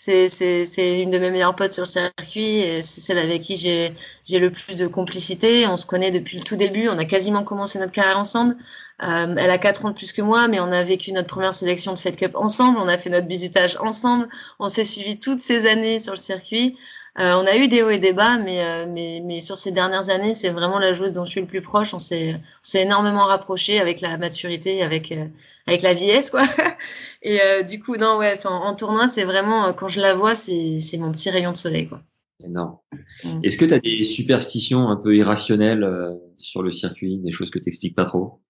[0.00, 2.60] c'est une de mes meilleures potes sur le circuit.
[2.60, 5.66] et C'est celle avec qui j'ai le plus de complicité.
[5.66, 6.88] On se connaît depuis le tout début.
[6.88, 8.56] On a quasiment commencé notre carrière ensemble.
[9.02, 11.54] Euh, elle a quatre ans de plus que moi, mais on a vécu notre première
[11.54, 12.78] sélection de Fed Cup ensemble.
[12.78, 14.28] On a fait notre bisutage ensemble.
[14.60, 16.76] On s'est suivi toutes ces années sur le circuit.
[17.18, 19.72] Euh, on a eu des hauts et des bas, mais, euh, mais, mais sur ces
[19.72, 21.92] dernières années, c'est vraiment la joueuse dont je suis le plus proche.
[21.92, 25.26] On s'est, on s'est énormément rapproché avec la maturité, avec, euh,
[25.66, 26.42] avec la vieillesse, quoi.
[27.22, 30.36] Et euh, du coup, non, ouais, en, en tournoi, c'est vraiment, quand je la vois,
[30.36, 32.02] c'est, c'est mon petit rayon de soleil, quoi.
[32.44, 32.76] Énorme.
[33.24, 33.40] Mm.
[33.42, 37.50] Est-ce que tu as des superstitions un peu irrationnelles euh, sur le circuit, des choses
[37.50, 38.40] que tu n'expliques pas trop?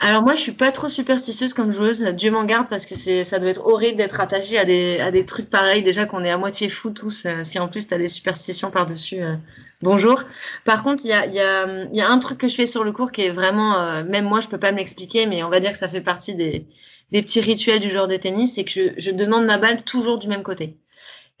[0.00, 2.02] Alors moi, je suis pas trop superstitieuse comme joueuse.
[2.02, 5.10] Dieu m'en garde parce que c'est, ça doit être horrible d'être attaché à des, à
[5.10, 5.82] des trucs pareils.
[5.82, 7.24] Déjà qu'on est à moitié fous tous.
[7.26, 9.36] euh, si en plus t'as des superstitions par-dessus, euh,
[9.82, 10.22] bonjour.
[10.64, 12.84] Par contre, il y a, y, a, y a un truc que je fais sur
[12.84, 15.48] le cours qui est vraiment, euh, même moi, je peux pas me l'expliquer, mais on
[15.48, 16.66] va dire que ça fait partie des,
[17.12, 20.18] des petits rituels du joueur de tennis, c'est que je, je demande ma balle toujours
[20.18, 20.76] du même côté.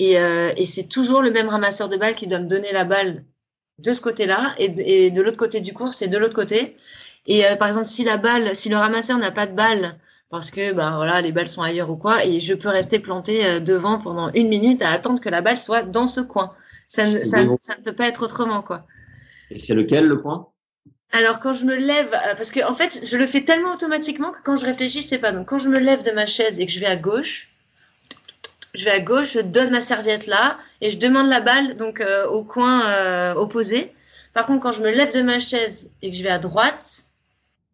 [0.00, 3.24] Et, et c'est toujours le même ramasseur de balles qui doit me donner la balle
[3.78, 6.76] de ce côté-là, et, et de l'autre côté du cours, c'est de l'autre côté.
[7.26, 9.98] Et euh, par exemple, si la balle, si le ramasseur n'a pas de balle,
[10.30, 13.46] parce que ben voilà, les balles sont ailleurs ou quoi, et je peux rester planté
[13.46, 16.52] euh, devant pendant une minute à attendre que la balle soit dans ce coin.
[16.88, 17.58] Ça ne, C'est ça, bon.
[17.60, 18.84] ça ne peut pas être autrement, quoi.
[19.50, 20.48] Et c'est lequel le point
[21.12, 24.32] Alors quand je me lève, euh, parce que en fait, je le fais tellement automatiquement
[24.32, 25.32] que quand je réfléchis, je sais pas.
[25.32, 27.50] Donc quand je me lève de ma chaise et que je vais à gauche,
[28.74, 32.00] je vais à gauche, je donne ma serviette là et je demande la balle donc
[32.00, 33.92] euh, au coin euh, opposé.
[34.32, 37.03] Par contre, quand je me lève de ma chaise et que je vais à droite,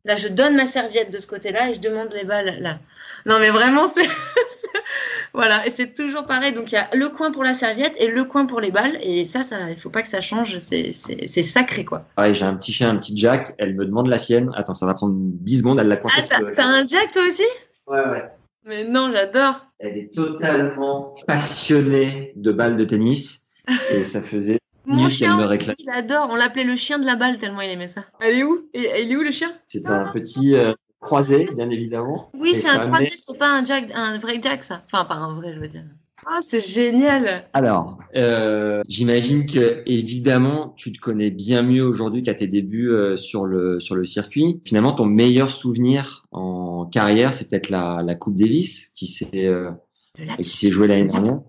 [0.05, 2.79] là je donne ma serviette de ce côté-là et je demande les balles là.
[3.27, 4.09] Non mais vraiment c'est
[5.35, 6.53] voilà et c'est toujours pareil.
[6.53, 8.99] Donc il y a le coin pour la serviette et le coin pour les balles
[9.03, 10.59] et ça, ça il faut pas que ça change.
[10.59, 12.07] C'est c'est c'est sacré quoi.
[12.19, 13.55] Ouais, j'ai un petit chien, un petit Jack.
[13.59, 14.51] Elle me demande la sienne.
[14.55, 15.79] Attends, ça va prendre 10 secondes.
[15.81, 16.23] Elle l'a coincé.
[16.31, 17.45] Ah, le- t'as un Jack toi aussi?
[17.87, 18.25] Ouais, ouais.
[18.65, 19.67] Mais non, j'adore.
[19.79, 23.47] Elle est totalement passionnée de balles de tennis.
[23.93, 24.59] Et ça faisait
[24.95, 25.77] Mon chien me aussi, réclame.
[25.79, 26.29] il adore.
[26.31, 28.05] On l'appelait le chien de la balle tellement il aimait ça.
[28.21, 28.69] Elle est où?
[28.75, 29.53] Et il est où le chien?
[29.69, 32.31] C'est un petit euh, croisé, bien évidemment.
[32.35, 34.83] Oui, c'est un croisé, c'est pas un Jack, un vrai Jack ça.
[34.87, 35.85] Enfin, pas un vrai, je veux dire.
[36.27, 37.49] Ah, c'est génial.
[37.55, 43.17] Alors, euh, j'imagine que évidemment, tu te connais bien mieux aujourd'hui qu'à tes débuts euh,
[43.17, 44.61] sur le sur le circuit.
[44.67, 49.71] Finalement, ton meilleur souvenir en carrière, c'est peut-être la, la Coupe Davis qui s'est euh,
[50.19, 51.41] Le qui s'est jouée l'année dernière.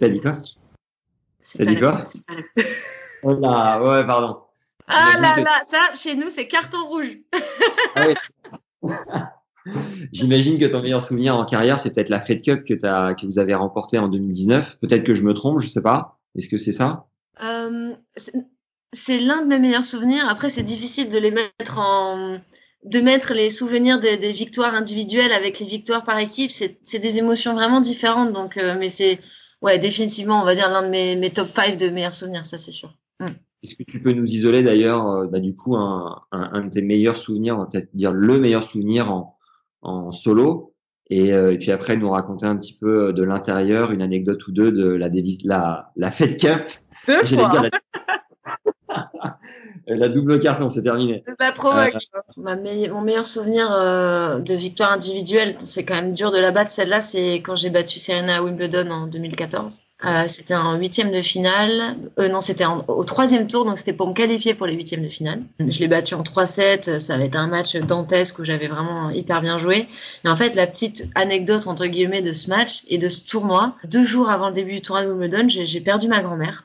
[0.00, 0.32] T'as dit quoi?
[1.44, 2.64] C'est pas quoi c'est pas la-
[3.22, 4.38] Oh là, ouais, pardon.
[4.88, 7.18] Ah là que- là, ça, chez nous, c'est carton rouge.
[7.94, 8.08] Ah.
[10.12, 13.24] J'imagine que ton meilleur souvenir en carrière, c'est peut-être la Fed Cup que, t'as- que
[13.24, 14.76] vous avez remportée en 2019.
[14.78, 16.18] Peut-être que je me trompe, je sais pas.
[16.36, 17.06] Est-ce que c'est ça?
[17.42, 17.94] Euh,
[18.92, 20.28] c'est- l'un de mes meilleurs souvenirs.
[20.28, 22.38] Après, c'est difficile de les mettre en
[22.84, 26.50] de mettre les souvenirs des, des victoires individuelles avec les victoires par équipe.
[26.50, 28.34] C'est c'est des émotions vraiment différentes.
[28.34, 29.18] Donc, euh, mais c'est
[29.64, 32.58] ouais, définitivement, on va dire l'un de mes, mes top 5 de meilleurs souvenirs, ça
[32.58, 32.94] c'est sûr.
[33.20, 36.70] Est-ce que tu peux nous isoler d'ailleurs, euh, bah, du coup, un, un, un de
[36.70, 39.38] tes meilleurs souvenirs, on va peut-être dire le meilleur souvenir en,
[39.80, 40.74] en solo,
[41.08, 44.46] et, euh, et puis après nous raconter un petit peu euh, de l'intérieur, une anecdote
[44.48, 46.66] ou deux de la Davis, la, la Fed Cup.
[47.08, 47.50] Deux J'allais fois.
[47.50, 47.70] dire la-
[49.86, 51.22] La double carton, c'est terminé.
[51.38, 51.94] Pas provoque.
[52.36, 56.70] Ma Mon meilleur souvenir euh, de victoire individuelle, c'est quand même dur de la battre.
[56.70, 59.82] Celle-là, c'est quand j'ai battu Serena à Wimbledon en 2014.
[60.06, 61.96] Euh, c'était en huitième de finale.
[62.18, 65.08] Euh, non, c'était au troisième tour, donc c'était pour me qualifier pour les huitièmes de
[65.08, 65.42] finale.
[65.60, 66.98] Je l'ai battu en 3-7.
[66.98, 69.86] Ça avait été un match dantesque où j'avais vraiment hyper bien joué.
[70.24, 73.76] Et en fait, la petite anecdote entre guillemets de ce match et de ce tournoi,
[73.84, 76.64] deux jours avant le début du tournoi de Wimbledon, j'ai perdu ma grand-mère.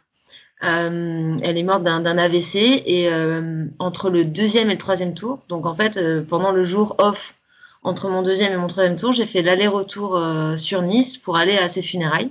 [0.64, 2.56] Euh, elle est morte d'un AVC
[2.86, 6.66] et euh, entre le deuxième et le troisième tour, donc en fait euh, pendant le
[6.66, 7.36] jour off
[7.82, 10.22] entre mon deuxième et mon troisième tour, j'ai fait l'aller-retour
[10.58, 12.30] sur Nice pour aller à ses funérailles.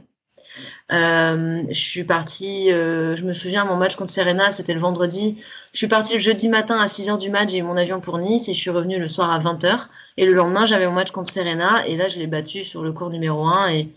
[0.90, 5.42] je suis partie, je me souviens, mon match contre Serena, c'était le vendredi.
[5.72, 8.18] Je suis partie le jeudi matin à 6h du match, j'ai eu mon avion pour
[8.18, 9.86] Nice et je suis revenue le soir à 20h.
[10.18, 12.92] Et le lendemain, j'avais mon match contre Serena et là, je l'ai battu sur le
[12.92, 13.88] cours numéro 1 et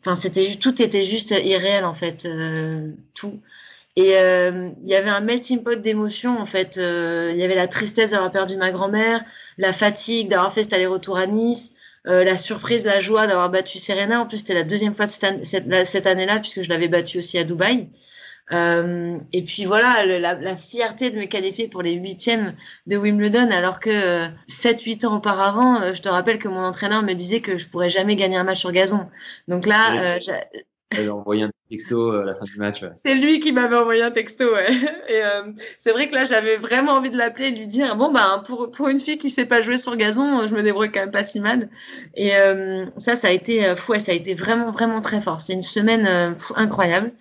[0.00, 2.26] enfin, c'était tout était juste irréel en fait,
[3.12, 3.38] tout.
[3.96, 6.76] Et euh, il y avait un melting pot d'émotions en fait.
[6.76, 9.24] Euh, il y avait la tristesse d'avoir perdu ma grand-mère,
[9.56, 11.72] la fatigue d'avoir fait cet aller-retour à Nice,
[12.06, 14.20] euh, la surprise, la joie d'avoir battu Serena.
[14.20, 17.44] En plus, c'était la deuxième fois de cette, année-là puisque je l'avais battue aussi à
[17.44, 17.88] Dubaï.
[18.52, 22.54] et puis voilà, la, la, fierté de me qualifier pour les huitièmes
[22.86, 27.40] de Wimbledon, alors que 7-8 ans auparavant, je te rappelle que mon entraîneur me disait
[27.40, 29.08] que je pourrais jamais gagner un match sur gazon.
[29.48, 30.18] Donc là,
[30.90, 32.84] elle a envoyé un texto à la fin du match.
[33.04, 34.70] C'est lui qui m'avait envoyé un texto, ouais.
[35.08, 38.12] Et euh, c'est vrai que là, j'avais vraiment envie de l'appeler et lui dire bon,
[38.12, 41.00] bah, pour, pour une fille qui sait pas jouer sur gazon, je me débrouille quand
[41.00, 41.68] même pas si mal.
[42.14, 45.40] Et euh, ça, ça a été fou, ça a été vraiment, vraiment très fort.
[45.40, 47.12] C'est une semaine euh, incroyable.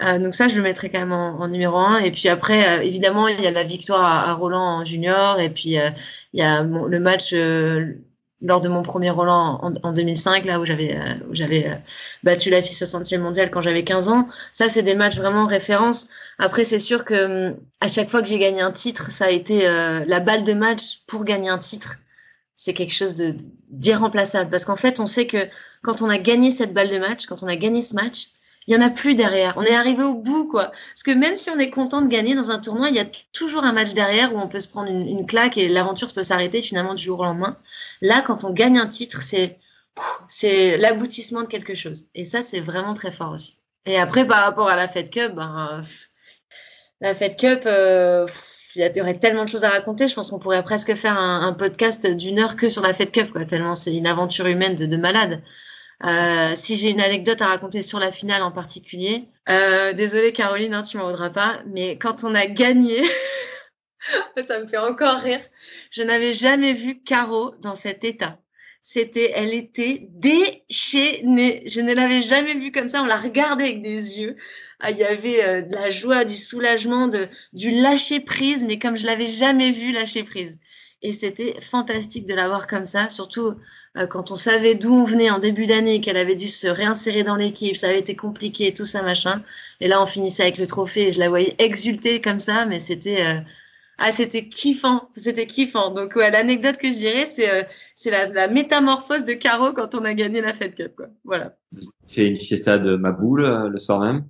[0.00, 1.98] donc ça, je le mettrai quand même en, numéro un.
[2.00, 5.40] Et puis après, évidemment, il y a la victoire à, Roland en junior.
[5.40, 5.78] Et puis,
[6.34, 7.32] il y a le match
[8.42, 11.74] lors de mon premier Roland en, 2005, là où j'avais euh, j'avais euh,
[12.22, 14.28] battu la fille 60e mondiale quand j'avais 15 ans.
[14.52, 16.08] Ça, c'est des matchs vraiment référence.
[16.38, 19.30] Après, c'est sûr que hum, à chaque fois que j'ai gagné un titre, ça a
[19.30, 21.96] été euh, la balle de match pour gagner un titre.
[22.56, 23.14] C'est quelque chose
[23.70, 25.38] d'irremplaçable parce qu'en fait, on sait que
[25.82, 28.28] quand on a gagné cette balle de match, quand on a gagné ce match,
[28.66, 29.54] il y en a plus derrière.
[29.56, 30.66] On est arrivé au bout, quoi.
[30.66, 33.06] Parce que même si on est content de gagner dans un tournoi, il y a
[33.32, 36.60] toujours un match derrière où on peut se prendre une, claque et l'aventure peut s'arrêter
[36.60, 37.56] finalement du jour au lendemain.
[38.00, 39.58] Là, quand on gagne un titre, c'est
[40.28, 42.04] c'est l'aboutissement de quelque chose.
[42.14, 43.56] Et ça, c'est vraiment très fort aussi.
[43.86, 45.80] Et après, par rapport à la Fed Cup, ben,
[47.00, 48.26] la Fed Cup, euh,
[48.74, 50.08] il y aurait tellement de choses à raconter.
[50.08, 53.30] Je pense qu'on pourrait presque faire un, podcast d'une heure que sur la Fed Cup,
[53.32, 55.40] quoi, tellement c'est une aventure humaine de malade.
[56.04, 60.74] Euh, si j'ai une anecdote à raconter sur la finale en particulier, euh, désolée Caroline,
[60.74, 63.02] hein, tu m'en voudras pas, mais quand on a gagné,
[64.46, 65.40] ça me fait encore rire.
[65.90, 68.38] Je n'avais jamais vu Caro dans cet état.
[68.82, 71.64] C'était, elle était déchaînée.
[71.66, 73.02] Je ne l'avais jamais vue comme ça.
[73.02, 74.36] On la regardait avec des yeux.
[74.78, 77.10] Ah, il y avait euh, de la joie, du soulagement,
[77.52, 80.60] du lâcher prise, mais comme je l'avais jamais vu lâcher prise.
[81.02, 83.54] Et c'était fantastique de la voir comme ça, surtout
[83.96, 87.22] euh, quand on savait d'où on venait en début d'année, qu'elle avait dû se réinsérer
[87.22, 89.42] dans l'équipe, ça avait été compliqué, tout ça, machin.
[89.80, 92.80] Et là, on finissait avec le trophée et je la voyais exulter comme ça, mais
[92.80, 93.24] c'était...
[93.24, 93.40] Euh,
[93.98, 95.90] ah, c'était kiffant, c'était kiffant.
[95.90, 97.62] Donc, l'anecdote que je dirais, c'est euh,
[98.34, 101.06] la, métamorphose de Caro quand on a gagné la Fed Cup, quoi.
[101.24, 101.56] Voilà.
[102.06, 104.26] Fait une fiesta de ma boule le soir même.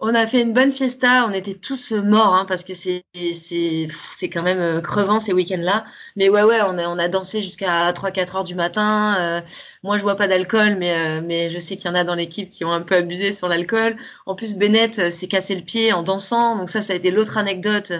[0.00, 4.28] On a fait une bonne fiesta, on était tous morts hein, parce que c'est c'est
[4.28, 5.84] quand même euh, crevant ces week-ends-là.
[6.16, 9.16] Mais ouais ouais, on a on a dansé jusqu'à 3-4 heures du matin.
[9.18, 9.40] Euh,
[9.82, 12.14] moi je bois pas d'alcool, mais euh, mais je sais qu'il y en a dans
[12.16, 13.96] l'équipe qui ont un peu abusé sur l'alcool.
[14.26, 17.38] En plus Bennett s'est cassé le pied en dansant, donc ça ça a été l'autre
[17.38, 17.92] anecdote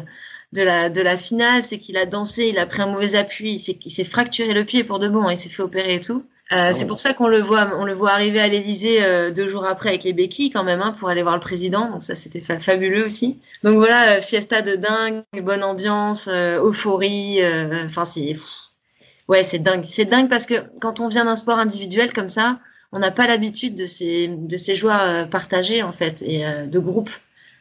[0.52, 3.54] de la de la finale, c'est qu'il a dansé, il a pris un mauvais appui,
[3.54, 6.24] il s'est fracturé le pied pour de bon, hein, il s'est fait opérer et tout.
[6.54, 9.48] Euh, c'est pour ça qu'on le voit, on le voit arriver à l'Elysée euh, deux
[9.48, 11.90] jours après avec les béquilles quand même, hein, pour aller voir le président.
[11.90, 13.40] Donc ça, c'était fabuleux aussi.
[13.64, 17.40] Donc voilà, euh, fiesta de dingue, bonne ambiance, euphorie.
[17.84, 18.34] Enfin, c'est
[19.28, 19.84] ouais, c'est dingue.
[19.84, 22.60] C'est dingue parce que quand on vient d'un sport individuel comme ça,
[22.92, 27.10] on n'a pas l'habitude de ces de ces joies partagées en fait et de groupe.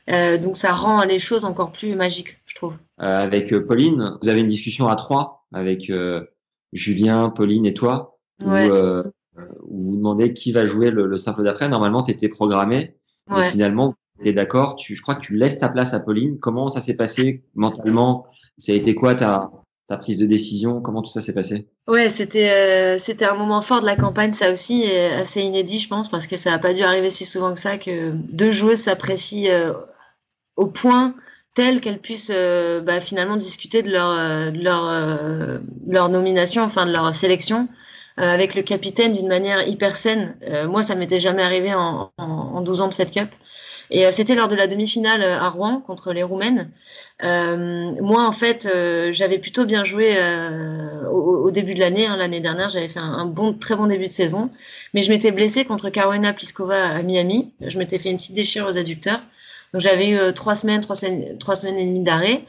[0.08, 2.78] donc ça rend les choses encore plus magiques, je trouve.
[2.98, 5.92] avec Pauline, vous avez une discussion à trois avec
[6.74, 8.13] Julien, Pauline et toi
[8.48, 9.04] euh,
[9.68, 11.70] où, vous demandez qui va jouer le, simple d'après.
[11.70, 12.96] Normalement, tu étais programmé,
[13.30, 14.78] mais finalement, tu es d'accord.
[14.80, 16.40] je crois que tu laisses ta place à Pauline.
[16.40, 18.26] Comment ça s'est passé mentalement?
[18.58, 19.52] Ça a été quoi ta,
[19.88, 20.82] ta prise de décision?
[20.82, 21.68] Comment tout ça s'est passé?
[21.88, 25.88] Ouais, c'était euh, c'était un moment fort de la campagne, ça aussi, assez inédit, je
[25.88, 28.82] pense, parce que ça n'a pas dû arriver si souvent que ça que deux joueuses
[28.82, 29.74] s'apprécient euh,
[30.56, 31.16] au point
[31.56, 32.32] telles qu'elles puissent
[32.84, 37.68] bah, finalement discuter de leur, de leur, leur nomination, enfin de leur sélection.
[38.18, 40.36] Avec le capitaine d'une manière hyper saine.
[40.68, 43.30] moi, ça m'était jamais arrivé en, en, en, 12 ans de Fed Cup.
[43.94, 46.70] Et euh, c'était lors de la demi-finale euh, à Rouen contre les Roumaines.
[47.24, 48.68] Euh, moi, en fait,
[49.12, 50.18] j'avais plutôt bien joué
[51.12, 52.08] au, début de l'année.
[52.08, 54.50] Hein, l'année dernière, j'avais fait un, bon, très bon début de saison.
[54.94, 57.54] Mais je m'étais blessée contre Carolina Pliskova à Miami.
[57.62, 59.22] Je m'étais fait une petite déchirure aux adducteurs.
[59.74, 62.44] Donc j'avais eu trois semaines, trois semaines, trois semaines et demie d'arrêt.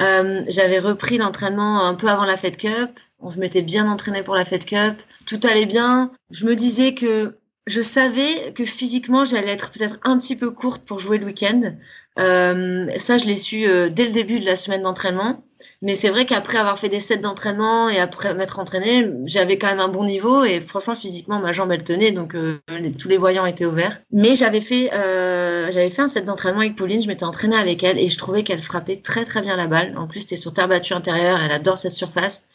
[0.00, 3.00] Euh, j'avais repris l'entraînement un peu avant la Fed Cup.
[3.20, 4.94] On se mettait bien entraîné pour la Fed Cup.
[5.26, 6.12] Tout allait bien.
[6.30, 10.82] Je me disais que je savais que physiquement j'allais être peut-être un petit peu courte
[10.84, 11.74] pour jouer le week-end.
[12.18, 15.42] Euh, ça, je l'ai su euh, dès le début de la semaine d'entraînement.
[15.82, 19.68] Mais c'est vrai qu'après avoir fait des sets d'entraînement et après m'être entraîné, j'avais quand
[19.68, 22.58] même un bon niveau et franchement physiquement ma jambe elle tenait donc euh,
[22.96, 24.00] tous les voyants étaient ouverts.
[24.12, 27.98] Mais j'avais fait j'avais fait un set d'entraînement avec Pauline, je m'étais entraînée avec elle
[27.98, 29.96] et je trouvais qu'elle frappait très très bien la balle.
[29.96, 32.46] En plus c'était sur terre battue intérieure, elle adore cette surface.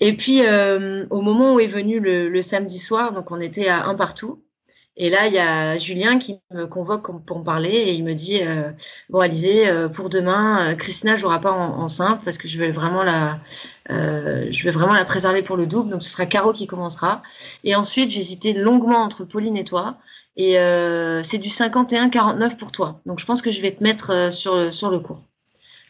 [0.00, 3.68] Et puis, euh, au moment où est venu le, le, samedi soir, donc on était
[3.68, 4.42] à un partout.
[4.98, 8.14] Et là, il y a Julien qui me convoque pour me parler et il me
[8.14, 8.72] dit euh,
[9.10, 12.70] bon Alizé, euh, pour demain, euh, Christina jouera pas en, simple parce que je vais
[12.70, 13.38] vraiment la,
[13.90, 15.90] je vais vraiment la préserver pour le double.
[15.90, 17.22] Donc ce sera Caro qui commencera.
[17.62, 19.98] Et ensuite, j'hésitais longuement entre Pauline et toi.
[20.36, 20.54] Et
[21.22, 23.00] c'est du 51-49 pour toi.
[23.06, 25.22] Donc je pense que je vais te mettre sur sur le cours.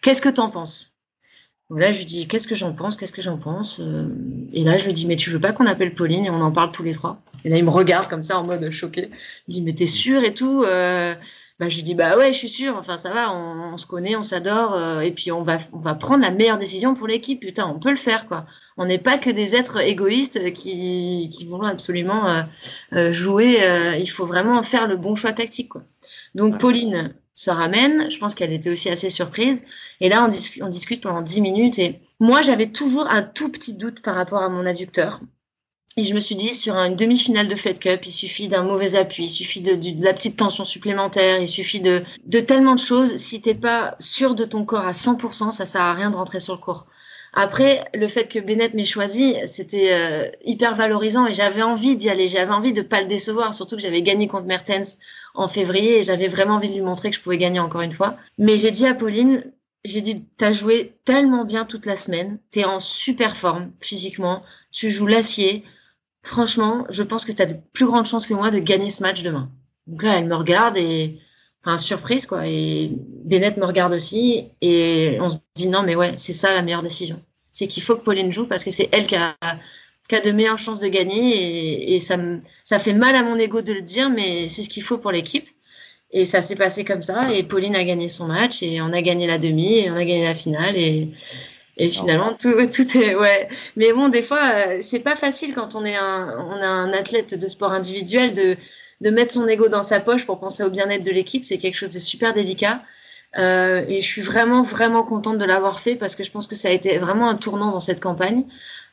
[0.02, 0.95] Qu'est-ce que tu en penses?
[1.70, 3.80] Là, je lui dis qu'est-ce que j'en pense, qu'est-ce que j'en pense.
[3.80, 4.08] Euh,
[4.52, 6.52] et là, je lui dis mais tu veux pas qu'on appelle Pauline et on en
[6.52, 7.20] parle tous les trois.
[7.44, 9.10] Et là, il me regarde comme ça en mode choqué.
[9.48, 10.62] Il me dit mais t'es sûr et tout.
[10.64, 11.14] Euh,
[11.58, 12.76] bah, je lui dis bah ouais, je suis sûr.
[12.76, 15.94] Enfin ça va, on, se connaît, on s'adore euh, et puis on va on va
[15.94, 17.40] prendre la meilleure décision pour l'équipe.
[17.40, 18.46] Putain, on peut le faire quoi.
[18.76, 22.44] On n'est pas que des êtres égoïstes qui qui voulons absolument
[23.10, 23.58] jouer.
[23.98, 25.82] il faut vraiment faire le bon choix tactique quoi.
[26.34, 28.10] Donc Pauline, se ramène.
[28.10, 29.62] Je pense qu'elle était aussi assez surprise.
[30.00, 31.78] Et là, on, on discute pendant 10 minutes.
[31.78, 35.20] Et moi, j'avais toujours un tout petit doute par rapport à mon adducteur.
[35.98, 38.96] Et je me suis dit, sur une demi-finale de Fed Cup, il suffit d'un mauvais
[38.96, 43.16] appui, il suffit de, la petite tension supplémentaire, il suffit de, de tellement de choses.
[43.16, 46.38] Si t'es pas sûr de ton corps à 100%, ça sert à rien de rentrer
[46.38, 46.86] sur le court.
[47.32, 52.08] Après, le fait que Bennett m'ait choisi, c'était euh, hyper valorisant et j'avais envie d'y
[52.08, 52.28] aller.
[52.28, 54.98] J'avais envie de pas le décevoir, surtout que j'avais gagné contre Mertens
[55.34, 57.92] en février et j'avais vraiment envie de lui montrer que je pouvais gagner encore une
[57.92, 58.16] fois.
[58.38, 59.44] Mais j'ai dit à Pauline,
[59.84, 64.90] j'ai dit, t'as joué tellement bien toute la semaine, t'es en super forme physiquement, tu
[64.90, 65.64] joues l'acier.
[66.22, 69.22] Franchement, je pense que t'as de plus grandes chances que moi de gagner ce match
[69.22, 69.50] demain.
[69.86, 71.20] Donc là, elle me regarde et
[71.76, 72.46] surprise quoi.
[72.46, 72.90] Et
[73.24, 76.82] Bennett me regarde aussi et on se dit non mais ouais c'est ça la meilleure
[76.82, 77.20] décision.
[77.52, 79.34] C'est qu'il faut que Pauline joue parce que c'est elle qui a,
[80.08, 82.16] qui a de meilleures chances de gagner et, et ça
[82.64, 85.12] ça fait mal à mon ego de le dire mais c'est ce qu'il faut pour
[85.12, 85.48] l'équipe.
[86.12, 89.02] Et ça s'est passé comme ça et Pauline a gagné son match et on a
[89.02, 91.10] gagné la demi et on a gagné la finale et
[91.78, 93.48] et finalement, tout, tout est, ouais.
[93.76, 96.92] Mais bon, des fois, euh, c'est pas facile quand on est un, on a un
[96.92, 98.56] athlète de sport individuel de,
[99.00, 101.76] de mettre son ego dans sa poche pour penser au bien-être de l'équipe, c'est quelque
[101.76, 102.82] chose de super délicat.
[103.38, 106.54] Euh, et je suis vraiment, vraiment contente de l'avoir fait parce que je pense que
[106.54, 108.44] ça a été vraiment un tournant dans cette campagne.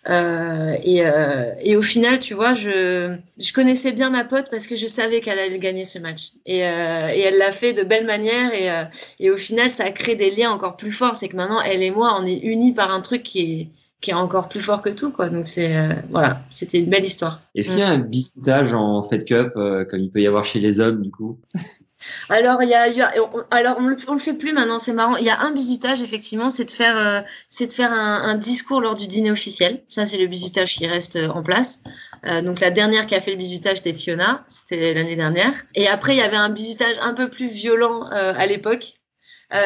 [0.10, 4.68] Euh, et, euh, et, au final, tu vois, je, je connaissais bien ma pote parce
[4.68, 6.32] que je savais qu'elle allait gagner ce match.
[6.46, 8.54] Et, euh, et elle l'a fait de belle manière.
[8.54, 8.84] Et, euh,
[9.20, 11.16] et au final, ça a créé des liens encore plus forts.
[11.16, 13.68] C'est que maintenant, elle et moi, on est unis par un truc qui est,
[14.04, 15.30] qui est encore plus fort que tout quoi.
[15.30, 16.44] Donc c'est euh, voilà.
[16.50, 17.42] C'était une belle histoire.
[17.56, 20.44] Est-ce qu'il y a un bisutage en Fed Cup euh, comme il peut y avoir
[20.44, 21.40] chez les hommes du coup?
[22.28, 22.84] Alors il y a,
[23.50, 25.16] alors on le, le fait plus maintenant c'est marrant.
[25.16, 28.36] Il y a un bisutage effectivement c'est de faire euh, c'est de faire un, un,
[28.36, 29.84] discours lors du dîner officiel.
[29.88, 31.80] Ça c'est le bisutage qui reste en place.
[32.44, 34.44] Donc la dernière qui a fait le bisutage c'était Fiona.
[34.50, 35.54] C'était l'année dernière.
[35.76, 38.96] Et après il y avait un bisutage un peu plus violent à l'époque.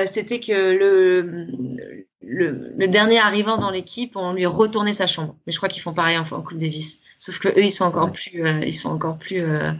[0.05, 5.35] C'était que le, le, le, dernier arrivant dans l'équipe, on lui retournait sa chambre.
[5.45, 6.99] Mais je crois qu'ils font pareil en, en Coupe Davis.
[7.19, 9.71] Sauf que eux, ils sont encore plus, euh, ils sont encore plus, euh,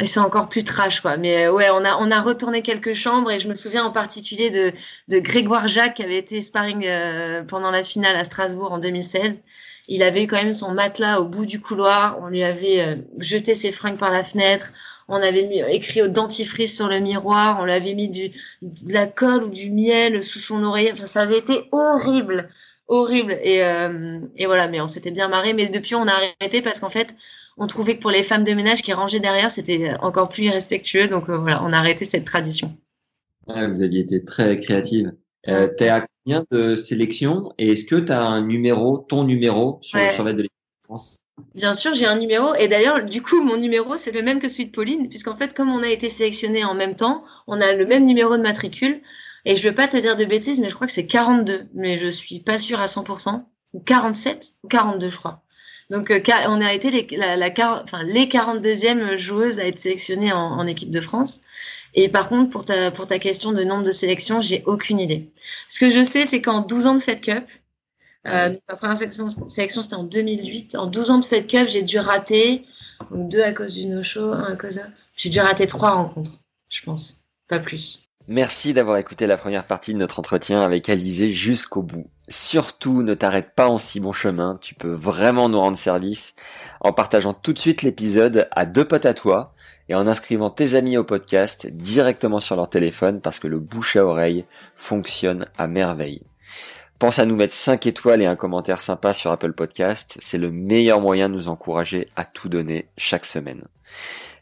[0.00, 1.16] ils sont encore plus trash quoi.
[1.16, 3.90] Mais euh, ouais, on a on a retourné quelques chambres et je me souviens en
[3.90, 4.72] particulier de
[5.08, 9.40] de Grégoire Jacques qui avait été sparring euh, pendant la finale à Strasbourg en 2016.
[9.88, 12.18] Il avait eu quand même son matelas au bout du couloir.
[12.20, 14.72] On lui avait jeté ses fringues par la fenêtre
[15.08, 18.28] on avait mis, écrit au dentifrice sur le miroir, on lui avait mis du,
[18.62, 20.92] de la colle ou du miel sous son oreiller.
[20.92, 22.50] Enfin, ça avait été horrible,
[22.86, 23.38] horrible.
[23.42, 25.54] Et, euh, et voilà, mais on s'était bien marré.
[25.54, 27.14] Mais depuis, on a arrêté parce qu'en fait,
[27.56, 31.08] on trouvait que pour les femmes de ménage qui rangeaient derrière, c'était encore plus irrespectueux.
[31.08, 32.76] Donc euh, voilà, on a arrêté cette tradition.
[33.48, 35.12] Ah, vous aviez été très créative.
[35.48, 37.52] Euh, tu à combien de sélections?
[37.56, 40.52] Et est-ce que tu as un numéro, ton numéro sur le survêt de l'équipe
[40.82, 41.22] de France?
[41.54, 42.54] Bien sûr, j'ai un numéro.
[42.56, 45.54] Et d'ailleurs, du coup, mon numéro, c'est le même que celui de Pauline, puisqu'en fait,
[45.54, 49.00] comme on a été sélectionné en même temps, on a le même numéro de matricule.
[49.44, 51.68] Et je ne vais pas te dire de bêtises, mais je crois que c'est 42.
[51.74, 53.44] Mais je suis pas sûre à 100%.
[53.74, 55.42] Ou 47 ou 42, je crois.
[55.90, 60.32] Donc, euh, on a été les, la, la, enfin, les 42e joueuses à être sélectionnées
[60.32, 61.40] en, en, équipe de France.
[61.94, 65.30] Et par contre, pour ta, pour ta question de nombre de sélections, j'ai aucune idée.
[65.68, 67.44] Ce que je sais, c'est qu'en 12 ans de Fed Cup,
[68.26, 70.74] euh, ma première sélection, sélection c'était en 2008.
[70.74, 72.64] En 12 ans de Fed Cup, j'ai dû rater,
[73.10, 74.82] donc deux à cause du no-show, un à cause de...
[75.16, 76.32] J'ai dû rater trois rencontres,
[76.68, 78.08] je pense, pas plus.
[78.30, 82.10] Merci d'avoir écouté la première partie de notre entretien avec Alizé jusqu'au bout.
[82.28, 86.34] Surtout, ne t'arrête pas en si bon chemin, tu peux vraiment nous rendre service
[86.82, 89.54] en partageant tout de suite l'épisode à deux potes à toi
[89.88, 93.96] et en inscrivant tes amis au podcast directement sur leur téléphone parce que le bouche
[93.96, 94.44] à oreille
[94.76, 96.27] fonctionne à merveille.
[96.98, 100.50] Pense à nous mettre 5 étoiles et un commentaire sympa sur Apple Podcast, c'est le
[100.50, 103.62] meilleur moyen de nous encourager à tout donner chaque semaine.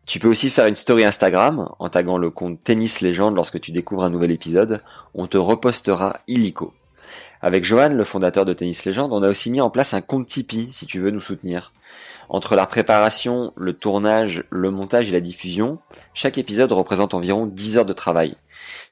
[0.06, 3.72] Tu peux aussi faire une story Instagram en taguant le compte Tennis Légende lorsque tu
[3.72, 4.82] découvres un nouvel épisode,
[5.12, 6.72] on te repostera illico.
[7.42, 10.26] Avec Johan, le fondateur de Tennis Légende, on a aussi mis en place un compte
[10.26, 11.74] Tipeee si tu veux nous soutenir.
[12.28, 15.78] Entre la préparation, le tournage, le montage et la diffusion,
[16.14, 18.36] chaque épisode représente environ 10 heures de travail.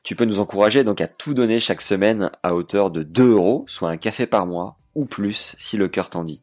[0.03, 3.65] Tu peux nous encourager donc à tout donner chaque semaine à hauteur de 2 euros,
[3.67, 6.41] soit un café par mois, ou plus si le cœur t'en dit.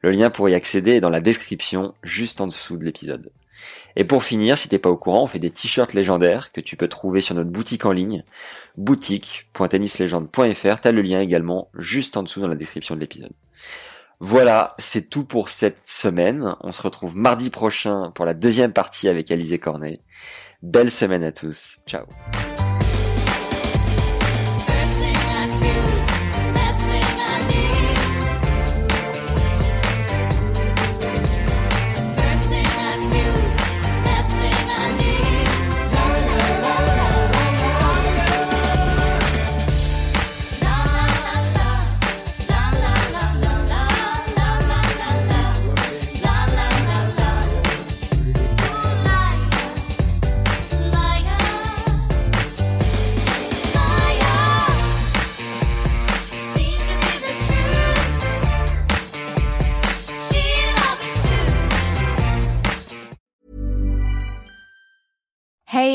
[0.00, 3.30] Le lien pour y accéder est dans la description, juste en dessous de l'épisode.
[3.96, 6.76] Et pour finir, si t'es pas au courant, on fait des t-shirts légendaires que tu
[6.76, 8.22] peux trouver sur notre boutique en ligne,
[8.76, 13.32] boutique.tennislegende.fr, t'as le lien également juste en dessous dans la description de l'épisode.
[14.20, 16.56] Voilà, c'est tout pour cette semaine.
[16.60, 19.98] On se retrouve mardi prochain pour la deuxième partie avec Alizé Cornet.
[20.62, 21.78] Belle semaine à tous.
[21.86, 22.04] Ciao.